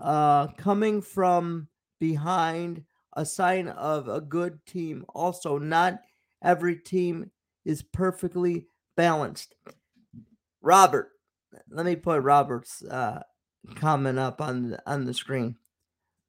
uh, 0.00 0.46
coming 0.58 1.02
from 1.02 1.68
behind 1.98 2.84
a 3.16 3.26
sign 3.26 3.68
of 3.68 4.08
a 4.08 4.20
good 4.20 4.64
team. 4.66 5.04
Also, 5.14 5.58
not 5.58 6.00
every 6.42 6.76
team 6.76 7.30
is 7.64 7.82
perfectly 7.82 8.66
balanced. 8.96 9.54
Robert, 10.62 11.10
let 11.70 11.84
me 11.84 11.96
put 11.96 12.22
Robert's 12.22 12.82
uh, 12.84 13.22
comment 13.74 14.18
up 14.18 14.40
on 14.40 14.70
the, 14.70 14.82
on 14.86 15.04
the 15.04 15.14
screen. 15.14 15.56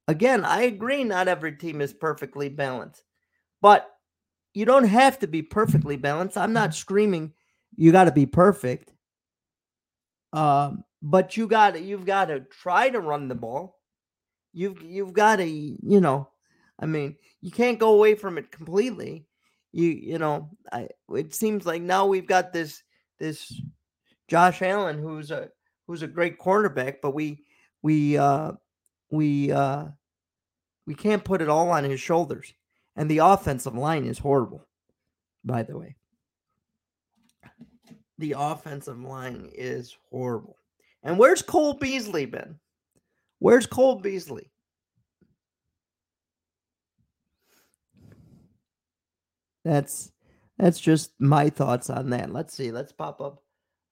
Again, 0.08 0.44
I 0.44 0.62
agree. 0.62 1.04
Not 1.04 1.28
every 1.28 1.52
team 1.52 1.80
is 1.82 1.92
perfectly 1.92 2.48
balanced, 2.48 3.02
but 3.60 3.90
you 4.54 4.64
don't 4.64 4.88
have 4.88 5.18
to 5.20 5.26
be 5.26 5.42
perfectly 5.42 5.96
balanced. 5.96 6.38
I'm 6.38 6.52
not 6.52 6.74
screaming 6.74 7.32
you 7.76 7.92
got 7.92 8.04
to 8.04 8.12
be 8.12 8.26
perfect. 8.26 8.92
Um, 10.32 10.84
but 11.00 11.36
you 11.36 11.46
got 11.46 11.74
to 11.74 11.80
you've 11.80 12.06
got 12.06 12.26
to 12.26 12.40
try 12.40 12.90
to 12.90 13.00
run 13.00 13.28
the 13.28 13.34
ball. 13.34 13.78
You've 14.52 14.82
you've 14.82 15.12
got 15.12 15.36
to 15.36 15.46
you 15.46 16.00
know, 16.00 16.28
I 16.78 16.86
mean, 16.86 17.16
you 17.40 17.50
can't 17.50 17.78
go 17.78 17.94
away 17.94 18.14
from 18.14 18.36
it 18.36 18.50
completely 18.50 19.28
you 19.72 19.88
you 19.90 20.18
know, 20.18 20.50
I 20.72 20.88
it 21.14 21.34
seems 21.34 21.66
like 21.66 21.82
now 21.82 22.06
we've 22.06 22.26
got 22.26 22.52
this 22.52 22.82
this 23.18 23.60
Josh 24.28 24.62
Allen 24.62 24.98
who's 24.98 25.30
a 25.30 25.50
who's 25.86 26.02
a 26.02 26.08
great 26.08 26.38
cornerback, 26.38 26.96
but 27.02 27.14
we 27.14 27.44
we 27.82 28.16
uh 28.16 28.52
we 29.10 29.52
uh 29.52 29.84
we 30.86 30.94
can't 30.94 31.24
put 31.24 31.42
it 31.42 31.48
all 31.48 31.70
on 31.70 31.84
his 31.84 32.00
shoulders. 32.00 32.52
And 32.98 33.08
the 33.08 33.18
offensive 33.18 33.76
line 33.76 34.04
is 34.04 34.18
horrible, 34.18 34.66
by 35.44 35.62
the 35.62 35.78
way. 35.78 35.94
The 38.18 38.34
offensive 38.36 39.00
line 39.00 39.50
is 39.54 39.96
horrible. 40.10 40.56
And 41.04 41.16
where's 41.16 41.40
Cole 41.40 41.74
Beasley 41.74 42.26
been? 42.26 42.58
Where's 43.38 43.66
Cole 43.66 44.00
Beasley? 44.00 44.50
That's 49.64 50.10
that's 50.58 50.80
just 50.80 51.12
my 51.20 51.50
thoughts 51.50 51.90
on 51.90 52.10
that. 52.10 52.32
Let's 52.32 52.52
see. 52.52 52.72
Let's 52.72 52.90
pop 52.90 53.20
up. 53.20 53.44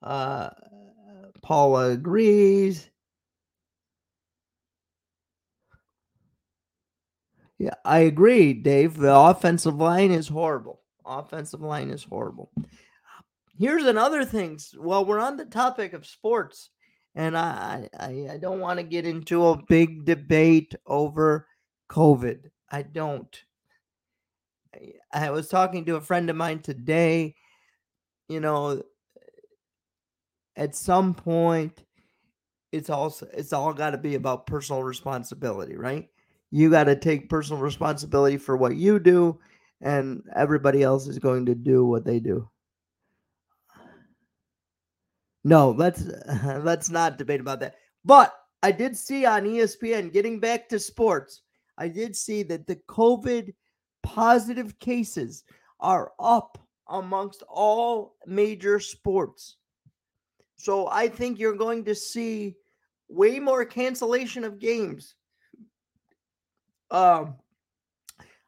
Uh, 0.02 0.50
Paula 1.42 1.90
agrees. 1.90 2.90
Yeah, 7.58 7.74
I 7.84 8.00
agree, 8.00 8.52
Dave. 8.52 8.96
The 8.96 9.14
offensive 9.14 9.76
line 9.76 10.10
is 10.10 10.28
horrible. 10.28 10.82
Offensive 11.04 11.60
line 11.62 11.90
is 11.90 12.04
horrible. 12.04 12.50
Here's 13.58 13.84
another 13.84 14.24
thing. 14.24 14.58
Well, 14.78 15.04
we're 15.04 15.20
on 15.20 15.38
the 15.38 15.46
topic 15.46 15.94
of 15.94 16.06
sports, 16.06 16.70
and 17.14 17.36
I 17.36 17.88
I, 17.98 18.28
I 18.32 18.36
don't 18.38 18.60
want 18.60 18.78
to 18.78 18.82
get 18.82 19.06
into 19.06 19.46
a 19.46 19.62
big 19.68 20.04
debate 20.04 20.74
over 20.86 21.46
COVID. 21.90 22.50
I 22.70 22.82
don't. 22.82 23.34
I 25.12 25.30
was 25.30 25.48
talking 25.48 25.86
to 25.86 25.96
a 25.96 26.02
friend 26.02 26.28
of 26.28 26.36
mine 26.36 26.60
today. 26.60 27.34
You 28.28 28.40
know, 28.40 28.82
at 30.56 30.74
some 30.74 31.14
point, 31.14 31.82
it's 32.72 32.90
also 32.90 33.26
it's 33.32 33.54
all 33.54 33.72
got 33.72 33.90
to 33.90 33.98
be 33.98 34.16
about 34.16 34.46
personal 34.46 34.82
responsibility, 34.82 35.76
right? 35.76 36.10
You 36.56 36.70
got 36.70 36.84
to 36.84 36.96
take 36.96 37.28
personal 37.28 37.60
responsibility 37.60 38.38
for 38.38 38.56
what 38.56 38.76
you 38.76 38.98
do, 38.98 39.38
and 39.82 40.22
everybody 40.34 40.82
else 40.82 41.06
is 41.06 41.18
going 41.18 41.44
to 41.44 41.54
do 41.54 41.84
what 41.84 42.06
they 42.06 42.18
do. 42.18 42.48
No, 45.44 45.72
let's 45.72 46.02
let's 46.62 46.88
not 46.88 47.18
debate 47.18 47.40
about 47.40 47.60
that. 47.60 47.74
But 48.06 48.32
I 48.62 48.72
did 48.72 48.96
see 48.96 49.26
on 49.26 49.44
ESPN, 49.44 50.14
getting 50.14 50.40
back 50.40 50.66
to 50.70 50.78
sports, 50.78 51.42
I 51.76 51.88
did 51.88 52.16
see 52.16 52.42
that 52.44 52.66
the 52.66 52.76
COVID 52.88 53.52
positive 54.02 54.78
cases 54.78 55.44
are 55.78 56.12
up 56.18 56.56
amongst 56.88 57.42
all 57.50 58.16
major 58.26 58.80
sports. 58.80 59.58
So 60.54 60.88
I 60.88 61.08
think 61.08 61.38
you're 61.38 61.54
going 61.54 61.84
to 61.84 61.94
see 61.94 62.54
way 63.10 63.40
more 63.40 63.66
cancellation 63.66 64.42
of 64.42 64.58
games. 64.58 65.16
Um, 66.90 67.36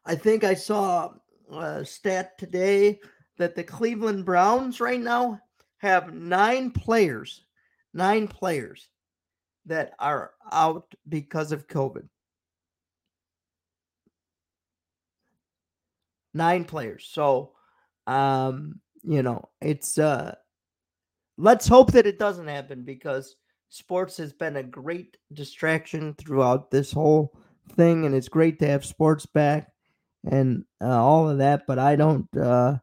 I 0.05 0.15
think 0.15 0.43
I 0.43 0.53
saw 0.53 1.13
a 1.51 1.85
stat 1.85 2.37
today 2.37 2.99
that 3.37 3.55
the 3.55 3.63
Cleveland 3.63 4.25
Browns 4.25 4.79
right 4.79 4.99
now 4.99 5.39
have 5.77 6.13
nine 6.13 6.71
players, 6.71 7.45
nine 7.93 8.27
players 8.27 8.89
that 9.65 9.93
are 9.99 10.31
out 10.51 10.93
because 11.07 11.51
of 11.51 11.67
COVID. 11.67 12.07
nine 16.33 16.65
players. 16.65 17.07
So, 17.11 17.51
um, 18.07 18.79
you 19.03 19.23
know, 19.23 19.49
it's 19.61 19.97
uh, 19.97 20.35
let's 21.37 21.67
hope 21.67 21.91
that 21.93 22.07
it 22.07 22.19
doesn't 22.19 22.47
happen 22.47 22.83
because 22.83 23.35
sports 23.69 24.17
has 24.17 24.33
been 24.33 24.57
a 24.57 24.63
great 24.63 25.17
distraction 25.33 26.13
throughout 26.15 26.71
this 26.71 26.91
whole 26.91 27.37
thing, 27.71 28.05
and 28.05 28.15
it's 28.15 28.29
great 28.29 28.59
to 28.59 28.67
have 28.67 28.85
sports 28.85 29.25
back 29.25 29.71
and 30.29 30.65
uh, 30.81 31.03
all 31.03 31.29
of 31.29 31.37
that. 31.39 31.67
But 31.67 31.79
I 31.79 31.95
don't, 31.95 32.27
uh, 32.37 32.77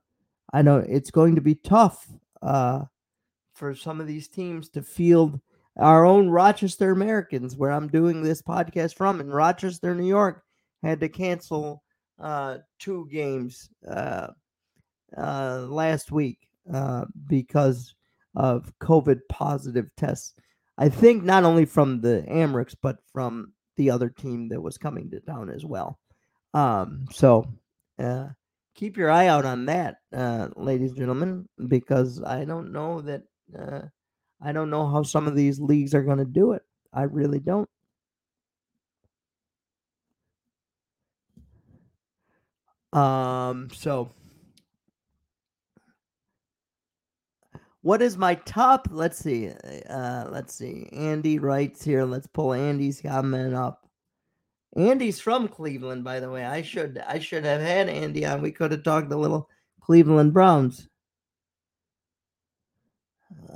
I 0.52 0.62
know 0.62 0.78
it's 0.78 1.10
going 1.10 1.34
to 1.34 1.40
be 1.40 1.54
tough 1.54 2.06
uh, 2.42 2.84
for 3.54 3.74
some 3.74 4.00
of 4.00 4.06
these 4.06 4.28
teams 4.28 4.68
to 4.70 4.82
field 4.82 5.40
our 5.78 6.04
own 6.04 6.30
Rochester 6.30 6.90
Americans, 6.90 7.56
where 7.56 7.70
I'm 7.70 7.88
doing 7.88 8.22
this 8.22 8.42
podcast 8.42 8.94
from 8.94 9.20
in 9.20 9.28
Rochester, 9.28 9.94
New 9.94 10.06
York, 10.06 10.42
had 10.82 11.00
to 11.00 11.08
cancel 11.08 11.82
uh, 12.18 12.58
two 12.78 13.08
games 13.10 13.68
uh, 13.86 14.28
uh, 15.16 15.66
last 15.68 16.10
week 16.12 16.48
uh, 16.72 17.04
because 17.26 17.94
of 18.34 18.72
COVID 18.80 19.20
positive 19.28 19.88
tests. 19.96 20.34
I 20.78 20.88
think 20.88 21.24
not 21.24 21.44
only 21.44 21.64
from 21.64 22.00
the 22.00 22.24
Amerks, 22.28 22.74
but 22.80 22.98
from 23.12 23.52
the 23.76 23.90
other 23.90 24.08
team 24.08 24.48
that 24.48 24.60
was 24.60 24.78
coming 24.78 25.10
to 25.10 25.20
town 25.20 25.50
as 25.50 25.64
well. 25.64 25.98
Um, 26.54 27.06
so 27.12 27.46
uh, 27.98 28.28
keep 28.74 28.96
your 28.96 29.10
eye 29.10 29.26
out 29.26 29.44
on 29.44 29.66
that, 29.66 29.96
uh, 30.14 30.48
ladies 30.56 30.90
and 30.90 30.98
gentlemen, 30.98 31.48
because 31.68 32.22
I 32.22 32.44
don't 32.44 32.72
know 32.72 33.00
that 33.02 33.22
uh, 33.58 33.82
I 34.40 34.52
don't 34.52 34.70
know 34.70 34.88
how 34.88 35.02
some 35.02 35.26
of 35.26 35.34
these 35.34 35.60
leagues 35.60 35.94
are 35.94 36.02
going 36.02 36.18
to 36.18 36.24
do 36.24 36.52
it. 36.52 36.62
I 36.92 37.02
really 37.02 37.40
don't. 37.40 37.68
Um, 42.92 43.68
so 43.74 44.10
what 47.86 48.02
is 48.02 48.18
my 48.18 48.34
top? 48.34 48.88
Let's 48.90 49.16
see. 49.16 49.48
Uh, 49.48 50.26
let's 50.28 50.52
see. 50.52 50.88
Andy 50.92 51.38
writes 51.38 51.84
here. 51.84 52.04
Let's 52.04 52.26
pull 52.26 52.52
Andy's 52.52 53.00
comment 53.00 53.54
up. 53.54 53.88
Andy's 54.74 55.20
from 55.20 55.46
Cleveland, 55.46 56.02
by 56.02 56.18
the 56.18 56.28
way. 56.28 56.44
I 56.44 56.62
should 56.62 57.00
I 57.06 57.20
should 57.20 57.44
have 57.44 57.60
had 57.60 57.88
Andy 57.88 58.26
on. 58.26 58.42
We 58.42 58.50
could 58.50 58.72
have 58.72 58.82
talked 58.82 59.12
a 59.12 59.16
little 59.16 59.48
Cleveland 59.80 60.34
Browns. 60.34 60.88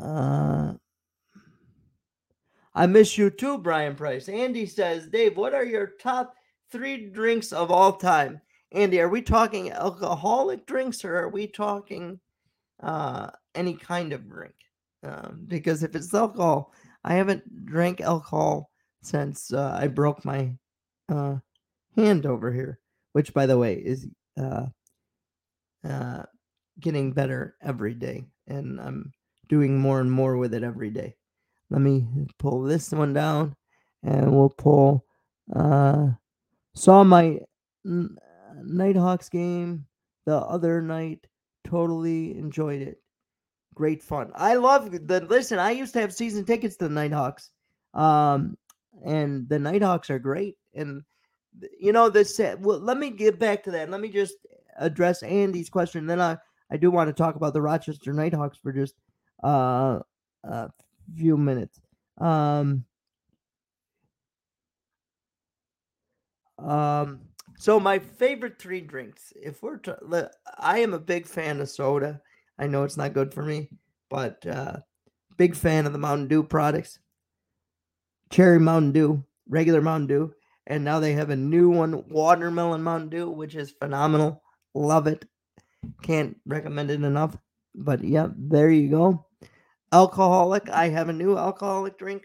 Uh, 0.00 0.74
I 2.72 2.86
miss 2.86 3.18
you 3.18 3.30
too, 3.30 3.58
Brian 3.58 3.96
Price. 3.96 4.28
Andy 4.28 4.64
says, 4.64 5.08
Dave, 5.08 5.36
what 5.36 5.54
are 5.54 5.64
your 5.64 5.88
top 6.00 6.36
three 6.70 7.10
drinks 7.10 7.52
of 7.52 7.72
all 7.72 7.94
time? 7.94 8.40
Andy, 8.70 9.00
are 9.00 9.08
we 9.08 9.22
talking 9.22 9.72
alcoholic 9.72 10.66
drinks 10.66 11.04
or 11.04 11.16
are 11.16 11.30
we 11.30 11.48
talking 11.48 12.20
uh, 12.78 13.30
any 13.54 13.74
kind 13.74 14.12
of 14.12 14.28
drink? 14.28 14.54
Um, 15.02 15.44
because 15.46 15.82
if 15.82 15.94
it's 15.94 16.12
alcohol, 16.12 16.72
I 17.04 17.14
haven't 17.14 17.66
drank 17.66 18.00
alcohol 18.00 18.70
since 19.02 19.52
uh, 19.52 19.76
I 19.80 19.86
broke 19.86 20.24
my 20.24 20.54
uh, 21.08 21.36
hand 21.96 22.26
over 22.26 22.52
here, 22.52 22.78
which, 23.12 23.32
by 23.32 23.46
the 23.46 23.58
way, 23.58 23.74
is 23.74 24.06
uh, 24.38 24.66
uh, 25.88 26.22
getting 26.78 27.12
better 27.12 27.56
every 27.62 27.94
day, 27.94 28.26
and 28.46 28.80
I'm 28.80 29.12
doing 29.48 29.78
more 29.78 30.00
and 30.00 30.10
more 30.10 30.36
with 30.36 30.54
it 30.54 30.62
every 30.62 30.90
day. 30.90 31.16
Let 31.70 31.80
me 31.80 32.06
pull 32.38 32.62
this 32.62 32.90
one 32.92 33.14
down, 33.14 33.56
and 34.02 34.32
we'll 34.32 34.50
pull. 34.50 35.06
Uh, 35.54 36.08
saw 36.74 37.02
my 37.04 37.40
Knighthawks 37.84 39.30
game 39.30 39.86
the 40.26 40.36
other 40.36 40.82
night. 40.82 41.26
Totally 41.64 42.36
enjoyed 42.36 42.82
it. 42.82 42.99
Great 43.80 44.02
fun. 44.02 44.30
I 44.34 44.56
love 44.56 44.90
the 45.08 45.20
listen. 45.22 45.58
I 45.58 45.70
used 45.70 45.94
to 45.94 46.02
have 46.02 46.12
season 46.12 46.44
tickets 46.44 46.76
to 46.76 46.88
the 46.88 46.94
Knighthawks, 46.94 47.48
um, 47.94 48.58
and 49.06 49.48
the 49.48 49.58
Knighthawks 49.58 50.10
are 50.10 50.18
great. 50.18 50.58
And 50.74 51.02
you 51.80 51.90
know 51.90 52.10
this. 52.10 52.38
Well, 52.58 52.78
let 52.78 52.98
me 52.98 53.08
get 53.08 53.38
back 53.38 53.62
to 53.62 53.70
that. 53.70 53.88
Let 53.88 54.02
me 54.02 54.10
just 54.10 54.34
address 54.76 55.22
Andy's 55.22 55.70
question. 55.70 56.06
Then 56.06 56.20
I 56.20 56.36
I 56.70 56.76
do 56.76 56.90
want 56.90 57.08
to 57.08 57.14
talk 57.14 57.36
about 57.36 57.54
the 57.54 57.62
Rochester 57.62 58.12
Knighthawks 58.12 58.58
for 58.58 58.70
just 58.70 58.96
uh, 59.42 60.00
a 60.44 60.70
few 61.16 61.38
minutes. 61.38 61.80
Um, 62.18 62.84
um, 66.58 67.20
so 67.56 67.80
my 67.80 67.98
favorite 67.98 68.58
three 68.58 68.82
drinks, 68.82 69.32
if 69.34 69.62
we're, 69.62 69.78
to, 69.78 70.30
I 70.58 70.80
am 70.80 70.92
a 70.92 70.98
big 70.98 71.26
fan 71.26 71.62
of 71.62 71.70
soda. 71.70 72.20
I 72.60 72.66
know 72.66 72.84
it's 72.84 72.98
not 72.98 73.14
good 73.14 73.32
for 73.32 73.42
me, 73.42 73.70
but 74.10 74.46
uh, 74.46 74.76
big 75.38 75.56
fan 75.56 75.86
of 75.86 75.94
the 75.94 75.98
Mountain 75.98 76.28
Dew 76.28 76.42
products. 76.42 76.98
Cherry 78.28 78.60
Mountain 78.60 78.92
Dew, 78.92 79.24
regular 79.48 79.80
Mountain 79.80 80.08
Dew, 80.08 80.34
and 80.66 80.84
now 80.84 81.00
they 81.00 81.14
have 81.14 81.30
a 81.30 81.36
new 81.36 81.70
one, 81.70 82.06
watermelon 82.08 82.82
Mountain 82.82 83.08
Dew, 83.08 83.30
which 83.30 83.54
is 83.54 83.70
phenomenal. 83.70 84.42
Love 84.74 85.06
it. 85.06 85.24
Can't 86.02 86.36
recommend 86.44 86.90
it 86.90 87.02
enough. 87.02 87.34
But 87.74 88.04
yeah, 88.04 88.28
there 88.36 88.70
you 88.70 88.90
go. 88.90 89.26
Alcoholic. 89.90 90.68
I 90.68 90.90
have 90.90 91.08
a 91.08 91.14
new 91.14 91.38
alcoholic 91.38 91.98
drink, 91.98 92.24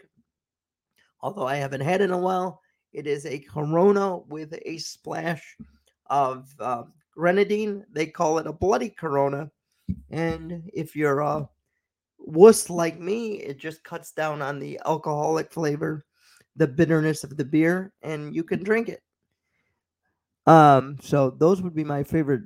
although 1.22 1.46
I 1.46 1.56
haven't 1.56 1.80
had 1.80 2.02
it 2.02 2.04
in 2.04 2.10
a 2.10 2.18
while. 2.18 2.60
It 2.92 3.06
is 3.06 3.24
a 3.24 3.38
Corona 3.38 4.18
with 4.18 4.54
a 4.66 4.76
splash 4.76 5.56
of 6.10 6.54
uh, 6.60 6.82
grenadine. 7.12 7.86
They 7.90 8.06
call 8.06 8.38
it 8.38 8.46
a 8.46 8.52
bloody 8.52 8.90
Corona. 8.90 9.50
And 10.10 10.68
if 10.72 10.96
you're 10.96 11.20
a 11.20 11.48
wuss 12.18 12.70
like 12.70 12.98
me, 12.98 13.34
it 13.34 13.58
just 13.58 13.84
cuts 13.84 14.12
down 14.12 14.42
on 14.42 14.58
the 14.58 14.80
alcoholic 14.86 15.52
flavor, 15.52 16.04
the 16.56 16.66
bitterness 16.66 17.24
of 17.24 17.36
the 17.36 17.44
beer, 17.44 17.92
and 18.02 18.34
you 18.34 18.42
can 18.42 18.62
drink 18.62 18.88
it. 18.88 19.02
Um, 20.46 20.96
so 21.02 21.30
those 21.30 21.60
would 21.62 21.74
be 21.74 21.84
my 21.84 22.02
favorite, 22.02 22.42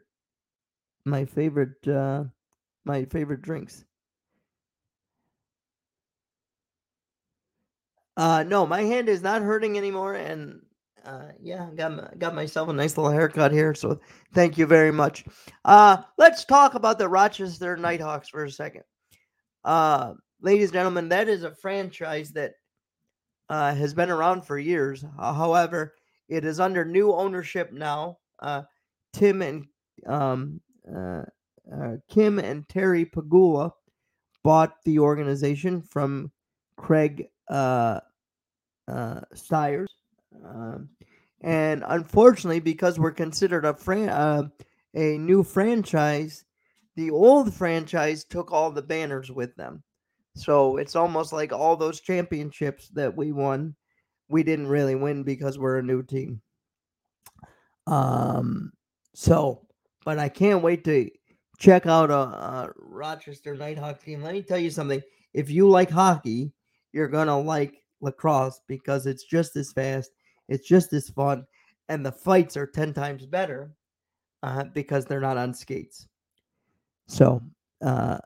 my 1.05 1.25
favorite, 1.25 1.87
uh, 1.87 2.25
my 2.85 3.05
favorite 3.05 3.43
drinks. 3.43 3.85
Uh, 8.17 8.43
no, 8.43 8.67
my 8.67 8.83
hand 8.83 9.09
is 9.09 9.23
not 9.23 9.43
hurting 9.43 9.79
anymore, 9.79 10.15
and 10.15 10.61
uh, 11.05 11.29
yeah, 11.41 11.69
got 11.75 11.93
my, 11.93 12.09
got 12.19 12.35
myself 12.35 12.69
a 12.69 12.73
nice 12.73 12.97
little 12.97 13.13
haircut 13.13 13.53
here. 13.53 13.75
So 13.75 14.01
thank 14.35 14.59
you 14.59 14.67
very 14.67 14.93
much. 14.93 15.25
Uh, 15.65 15.99
let's 16.19 16.45
talk 16.45 16.75
about 16.75 16.99
the 16.99 17.09
Rochester 17.09 17.77
Knighthawks 17.77 18.29
for 18.29 18.45
a 18.45 18.51
second. 18.51 18.83
Uh, 19.65 20.15
ladies 20.41 20.69
and 20.69 20.75
gentlemen, 20.75 21.09
that 21.09 21.29
is 21.29 21.45
a 21.45 21.55
franchise 21.55 22.31
that 22.33 22.55
uh, 23.49 23.75
has 23.75 23.95
been 23.95 24.11
around 24.11 24.43
for 24.43 24.59
years. 24.59 25.05
Uh, 25.19 25.33
however, 25.33 25.95
it 26.29 26.45
is 26.45 26.61
under 26.61 26.85
new 26.85 27.13
ownership 27.13 27.73
now. 27.73 28.19
Uh, 28.39 28.63
Tim 29.13 29.43
and 29.43 29.67
um, 30.07 30.61
uh, 30.89 31.23
uh, 31.73 31.97
Kim 32.09 32.39
and 32.39 32.69
Terry 32.69 33.05
Pegula 33.05 33.73
bought 34.43 34.77
the 34.85 34.99
organization 34.99 35.83
from 35.83 36.31
Craig 36.77 37.27
uh, 37.49 38.01
uh, 38.89 39.21
Styres. 39.35 39.87
Um, 40.45 40.89
and 41.41 41.85
unfortunately, 41.87 42.61
because 42.61 42.99
we're 42.99 43.13
considered 43.13 43.65
a 43.65 43.75
fran- 43.75 44.09
uh, 44.09 44.49
a 44.95 45.19
new 45.19 45.43
franchise, 45.43 46.45
the 46.97 47.11
old 47.11 47.55
franchise 47.55 48.25
took 48.25 48.53
all 48.53 48.71
the 48.71 48.83
banners 48.83 49.31
with 49.31 49.55
them. 49.57 49.83
So 50.37 50.77
it's 50.77 50.97
almost 50.97 51.33
like 51.33 51.53
all 51.53 51.77
those 51.77 52.01
championships 52.01 52.89
that 52.91 53.17
we 53.17 53.33
won, 53.33 53.75
we 54.29 54.43
didn't 54.43 54.69
really 54.69 54.95
win 54.95 55.23
because 55.23 55.59
we're 55.59 55.79
a 55.79 55.83
new 55.83 56.03
team. 56.03 56.41
Um, 57.87 58.73
so, 59.15 59.67
but 60.05 60.19
I 60.19 60.29
can't 60.29 60.63
wait 60.63 60.85
to 60.85 61.11
check 61.59 61.87
out 61.87 62.11
a, 62.11 62.15
a 62.15 62.73
Rochester 62.77 63.57
Knighthawk 63.57 64.03
team. 64.03 64.23
Let 64.23 64.35
me 64.35 64.43
tell 64.43 64.59
you 64.59 64.71
something. 64.71 65.03
If 65.35 65.51
you 65.51 65.69
like 65.69 65.91
hockey, 65.91 66.53
you're 66.93 67.09
gonna 67.09 67.39
like 67.39 67.83
lacrosse 68.01 68.61
because 68.67 69.07
it's 69.07 69.25
just 69.25 69.57
as 69.57 69.73
fast, 69.73 70.11
it's 70.51 70.67
just 70.67 70.93
as 70.93 71.09
fun, 71.09 71.47
and 71.89 72.05
the 72.05 72.13
fights 72.13 72.57
are 72.57 72.67
10 72.67 72.93
times 72.93 73.25
better 73.25 73.73
uh, 74.43 74.65
because 74.65 75.07
they're 75.07 75.21
not 75.21 75.39
on 75.39 75.55
skates. 75.55 76.07
So, 77.07 77.41
uh, 77.83 78.19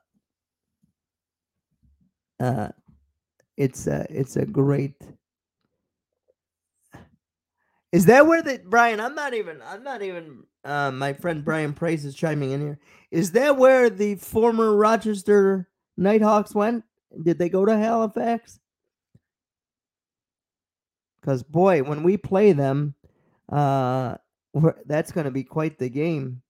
uh, 2.41 2.69
it's 3.57 3.87
a, 3.87 4.07
it's 4.11 4.37
a 4.37 4.47
great. 4.47 4.97
Is 7.93 8.07
that 8.07 8.27
where 8.27 8.43
the 8.43 8.61
Brian? 8.67 8.99
I'm 8.99 9.15
not 9.15 9.35
even. 9.35 9.63
I'm 9.63 9.85
not 9.85 10.03
even. 10.03 10.43
Uh, 10.65 10.91
my 10.91 11.13
friend 11.13 11.45
Brian 11.45 11.73
Price 11.73 12.05
is 12.05 12.17
chiming 12.17 12.51
in 12.51 12.61
here. 12.61 12.79
Is 13.13 13.31
that 13.33 13.57
where 13.57 13.89
the 13.89 14.17
former 14.17 14.75
Rochester 14.75 15.69
Knighthawks 15.97 16.55
went? 16.55 16.83
Did 17.23 17.39
they 17.39 17.49
go 17.49 17.65
to 17.65 17.77
Halifax? 17.77 18.59
Because 21.25 21.43
boy, 21.43 21.83
when 21.83 22.03
we 22.03 22.19
play 22.19 22.53
them, 22.53 22.95
uh, 23.51 24.17
that's 24.85 25.11
going 25.11 25.25
to 25.25 25.31
be 25.31 25.43
quite 25.43 25.79
the 25.79 25.89
game. 25.89 26.43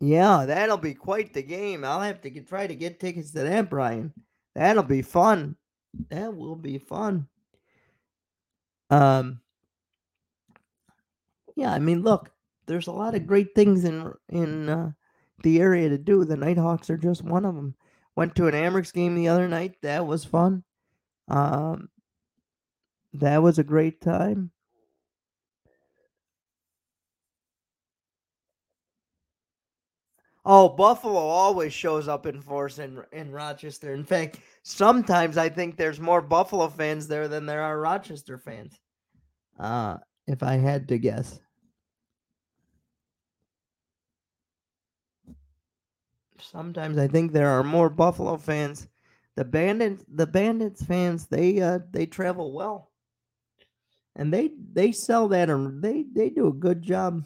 Yeah, 0.00 0.46
that'll 0.46 0.78
be 0.78 0.94
quite 0.94 1.34
the 1.34 1.42
game. 1.42 1.84
I'll 1.84 2.00
have 2.00 2.22
to 2.22 2.30
get, 2.30 2.48
try 2.48 2.66
to 2.66 2.74
get 2.74 2.98
tickets 2.98 3.30
to 3.32 3.40
that, 3.40 3.68
Brian. 3.68 4.14
That'll 4.54 4.82
be 4.82 5.02
fun. 5.02 5.54
That 6.08 6.34
will 6.34 6.56
be 6.56 6.78
fun. 6.78 7.28
Um, 8.88 9.42
yeah, 11.56 11.74
I 11.74 11.78
mean, 11.78 12.00
look, 12.02 12.30
there's 12.66 12.86
a 12.86 12.92
lot 12.92 13.14
of 13.14 13.26
great 13.26 13.54
things 13.54 13.84
in 13.84 14.10
in 14.30 14.70
uh, 14.70 14.92
the 15.42 15.60
area 15.60 15.88
to 15.88 15.98
do. 15.98 16.24
The 16.24 16.36
Knighthawks 16.36 16.90
are 16.90 16.96
just 16.96 17.22
one 17.22 17.44
of 17.44 17.54
them. 17.54 17.74
Went 18.16 18.34
to 18.36 18.46
an 18.46 18.54
Amerks 18.54 18.92
game 18.92 19.14
the 19.14 19.28
other 19.28 19.48
night. 19.48 19.76
That 19.82 20.06
was 20.06 20.24
fun. 20.24 20.64
Um, 21.28 21.88
that 23.14 23.42
was 23.42 23.58
a 23.58 23.64
great 23.64 24.00
time. 24.00 24.50
Oh, 30.44 30.68
Buffalo 30.68 31.20
always 31.20 31.72
shows 31.72 32.08
up 32.08 32.26
in 32.26 32.40
force 32.40 32.80
in 32.80 33.00
in 33.12 33.30
Rochester. 33.30 33.94
In 33.94 34.04
fact, 34.04 34.40
sometimes 34.64 35.38
I 35.38 35.48
think 35.48 35.76
there's 35.76 36.00
more 36.00 36.20
Buffalo 36.20 36.68
fans 36.68 37.06
there 37.06 37.28
than 37.28 37.46
there 37.46 37.62
are 37.62 37.78
Rochester 37.78 38.38
fans. 38.38 38.80
Uh, 39.58 39.98
if 40.26 40.42
I 40.42 40.56
had 40.56 40.88
to 40.88 40.98
guess. 40.98 41.38
Sometimes 46.42 46.98
I 46.98 47.06
think 47.08 47.32
there 47.32 47.48
are 47.48 47.62
more 47.62 47.88
Buffalo 47.88 48.36
fans. 48.36 48.88
The 49.36 49.44
Bandits, 49.44 50.04
the 50.08 50.26
Bandits 50.26 50.84
fans, 50.84 51.26
they 51.26 51.60
uh 51.60 51.80
they 51.90 52.06
travel 52.06 52.52
well. 52.52 52.90
And 54.16 54.32
they 54.32 54.50
they 54.72 54.92
sell 54.92 55.28
that 55.28 55.48
and 55.48 55.82
they 55.82 56.04
they 56.12 56.30
do 56.30 56.48
a 56.48 56.52
good 56.52 56.82
job. 56.82 57.24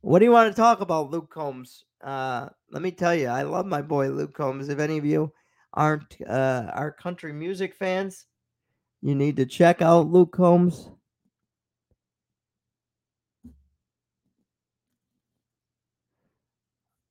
What 0.00 0.18
do 0.18 0.24
you 0.24 0.30
want 0.30 0.50
to 0.54 0.60
talk 0.60 0.80
about, 0.80 1.10
Luke 1.10 1.30
Combs? 1.30 1.84
Uh 2.02 2.48
let 2.70 2.82
me 2.82 2.92
tell 2.92 3.14
you, 3.14 3.28
I 3.28 3.42
love 3.42 3.66
my 3.66 3.82
boy 3.82 4.10
Luke 4.10 4.34
Combs. 4.34 4.68
If 4.68 4.78
any 4.78 4.98
of 4.98 5.04
you 5.04 5.32
aren't 5.72 6.16
uh 6.28 6.70
our 6.72 6.92
country 6.92 7.32
music 7.32 7.74
fans, 7.74 8.26
you 9.00 9.14
need 9.14 9.36
to 9.36 9.46
check 9.46 9.82
out 9.82 10.10
Luke 10.10 10.32
Combs. 10.32 10.90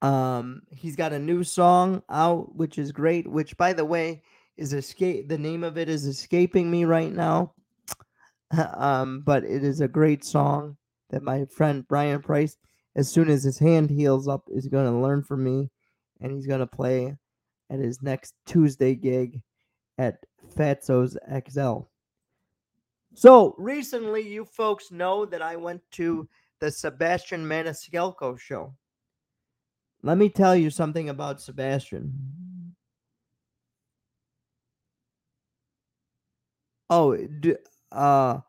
Um, 0.02 0.64
he's 0.72 0.96
got 0.96 1.14
a 1.14 1.20
new 1.20 1.44
song 1.44 2.02
out, 2.10 2.56
which 2.56 2.78
is 2.78 2.92
great. 2.92 3.28
Which, 3.28 3.56
by 3.58 3.74
the 3.74 3.86
way, 3.86 4.24
is 4.58 4.74
escape. 4.74 5.28
The 5.28 5.38
name 5.38 5.64
of 5.64 5.78
it 5.78 5.90
is 5.90 6.06
escaping 6.06 6.70
me 6.70 6.86
right 6.86 7.12
now. 7.12 7.54
um, 8.76 9.22
but 9.26 9.44
it 9.44 9.64
is 9.64 9.82
a 9.82 9.88
great 9.88 10.24
song 10.24 10.78
that 11.10 11.24
my 11.24 11.46
friend 11.46 11.88
Brian 11.88 12.22
Price, 12.22 12.58
as 12.96 13.10
soon 13.10 13.30
as 13.30 13.44
his 13.44 13.60
hand 13.60 13.90
heals 13.90 14.28
up, 14.28 14.44
is 14.50 14.68
going 14.68 14.92
to 14.92 15.00
learn 15.00 15.24
from 15.24 15.44
me, 15.44 15.70
and 16.20 16.32
he's 16.32 16.48
going 16.48 16.60
to 16.60 16.68
play 16.68 17.16
at 17.70 17.80
his 17.80 18.02
next 18.02 18.34
Tuesday 18.46 18.96
gig 18.96 19.42
at 19.98 20.18
Fatso's 20.56 21.18
XL. 21.50 21.80
So 23.14 23.56
recently, 23.58 24.28
you 24.28 24.46
folks 24.46 24.92
know 24.92 25.26
that 25.26 25.42
I 25.42 25.56
went 25.56 25.82
to 25.92 26.28
the 26.60 26.72
Sebastian 26.72 27.46
Maniscalco 27.46 28.40
show. 28.40 28.74
Let 30.04 30.18
me 30.18 30.30
tell 30.30 30.56
you 30.56 30.70
something 30.70 31.10
about 31.10 31.42
Sebastian. 31.42 32.76
Oh, 36.90 37.18
uh, 37.92 38.40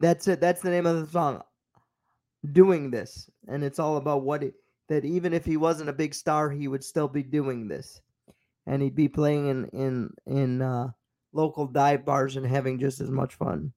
that's 0.00 0.28
it. 0.28 0.40
That's 0.40 0.62
the 0.62 0.70
name 0.70 0.86
of 0.86 1.00
the 1.00 1.12
song. 1.12 1.42
Doing 2.52 2.90
this, 2.90 3.30
and 3.46 3.62
it's 3.62 3.78
all 3.78 3.98
about 3.98 4.22
what 4.22 4.42
it, 4.42 4.54
that 4.88 5.04
even 5.04 5.32
if 5.32 5.44
he 5.44 5.56
wasn't 5.56 5.90
a 5.90 5.92
big 5.92 6.14
star, 6.14 6.50
he 6.50 6.66
would 6.66 6.82
still 6.82 7.08
be 7.08 7.22
doing 7.22 7.68
this, 7.68 8.00
and 8.66 8.82
he'd 8.82 8.96
be 8.96 9.08
playing 9.08 9.48
in 9.48 9.66
in 9.66 10.10
in 10.26 10.62
uh, 10.62 10.88
local 11.32 11.66
dive 11.66 12.04
bars 12.04 12.36
and 12.36 12.46
having 12.46 12.78
just 12.78 13.00
as 13.00 13.10
much 13.10 13.34
fun. 13.34 13.72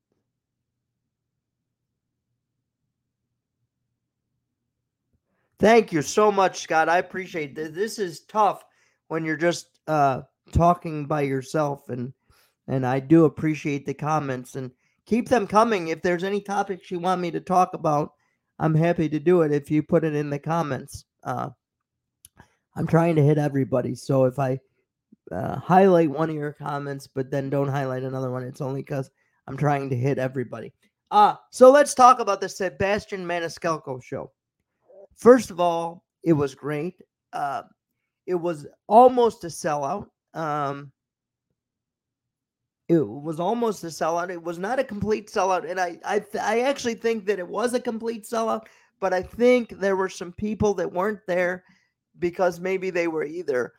Thank 5.66 5.92
you 5.92 6.04
so 6.04 6.32
much, 6.32 6.62
Scott. 6.62 6.90
I 6.90 7.00
appreciate 7.00 7.56
this. 7.56 7.72
This 7.72 7.98
is 7.98 8.20
tough 8.26 8.64
when 9.08 9.26
you're 9.26 9.36
just 9.36 9.80
uh, 9.88 10.22
talking 10.52 11.08
by 11.08 11.22
yourself, 11.22 11.90
and 11.90 12.14
and 12.68 12.86
I 12.86 13.00
do 13.00 13.26
appreciate 13.26 13.84
the 13.84 13.94
comments 13.96 14.58
and 14.58 14.70
keep 15.08 15.28
them 15.28 15.48
coming. 15.48 15.88
If 15.88 16.04
there's 16.04 16.24
any 16.24 16.40
topics 16.40 16.92
you 16.92 17.00
want 17.00 17.20
me 17.20 17.32
to 17.32 17.40
talk 17.40 17.74
about, 17.74 18.12
I'm 18.60 18.76
happy 18.76 19.10
to 19.10 19.20
do 19.20 19.42
it. 19.42 19.52
If 19.52 19.72
you 19.72 19.82
put 19.82 20.04
it 20.04 20.14
in 20.14 20.30
the 20.30 20.38
comments, 20.38 21.06
uh, 21.24 21.50
I'm 22.76 22.86
trying 22.86 23.16
to 23.16 23.24
hit 23.24 23.40
everybody. 23.40 23.96
So 23.96 24.26
if 24.26 24.38
I 24.38 24.60
uh, 25.32 25.58
highlight 25.58 26.12
one 26.12 26.30
of 26.30 26.36
your 26.36 26.54
comments, 26.54 27.08
but 27.08 27.32
then 27.32 27.50
don't 27.50 27.70
highlight 27.70 28.04
another 28.04 28.30
one, 28.30 28.44
it's 28.44 28.62
only 28.62 28.84
because 28.84 29.10
I'm 29.48 29.58
trying 29.58 29.90
to 29.90 29.96
hit 29.96 30.20
everybody. 30.20 30.74
Uh, 31.10 31.38
so 31.50 31.72
let's 31.72 31.96
talk 31.96 32.20
about 32.20 32.40
the 32.40 32.50
Sebastian 32.50 33.26
Maniscalco 33.26 34.04
show. 34.04 34.32
First 35.16 35.50
of 35.52 35.60
all, 35.60 36.04
it 36.24 36.34
was 36.34 36.56
great. 36.56 37.02
Uh, 37.34 37.64
it 38.26 38.36
was 38.36 38.68
almost 38.88 39.44
a 39.44 39.48
sellout. 39.48 40.08
Um, 40.34 40.92
it 42.88 43.00
was 43.00 43.40
almost 43.40 43.84
a 43.84 43.88
sellout. 43.88 44.30
It 44.30 44.42
was 44.42 44.60
not 44.60 44.80
a 44.80 44.84
complete 44.84 45.30
sellout, 45.32 45.70
and 45.70 45.80
I 45.80 45.98
I 46.06 46.24
I 46.40 46.60
actually 46.62 46.96
think 46.96 47.26
that 47.26 47.40
it 47.40 47.48
was 47.48 47.74
a 47.74 47.80
complete 47.80 48.26
sellout. 48.26 48.66
But 49.00 49.14
I 49.14 49.22
think 49.22 49.70
there 49.70 49.96
were 49.96 50.10
some 50.10 50.32
people 50.32 50.74
that 50.76 50.92
weren't 50.92 51.26
there 51.28 51.64
because 52.20 52.60
maybe 52.60 52.90
they 52.90 53.08
were 53.08 53.26
either 53.26 53.74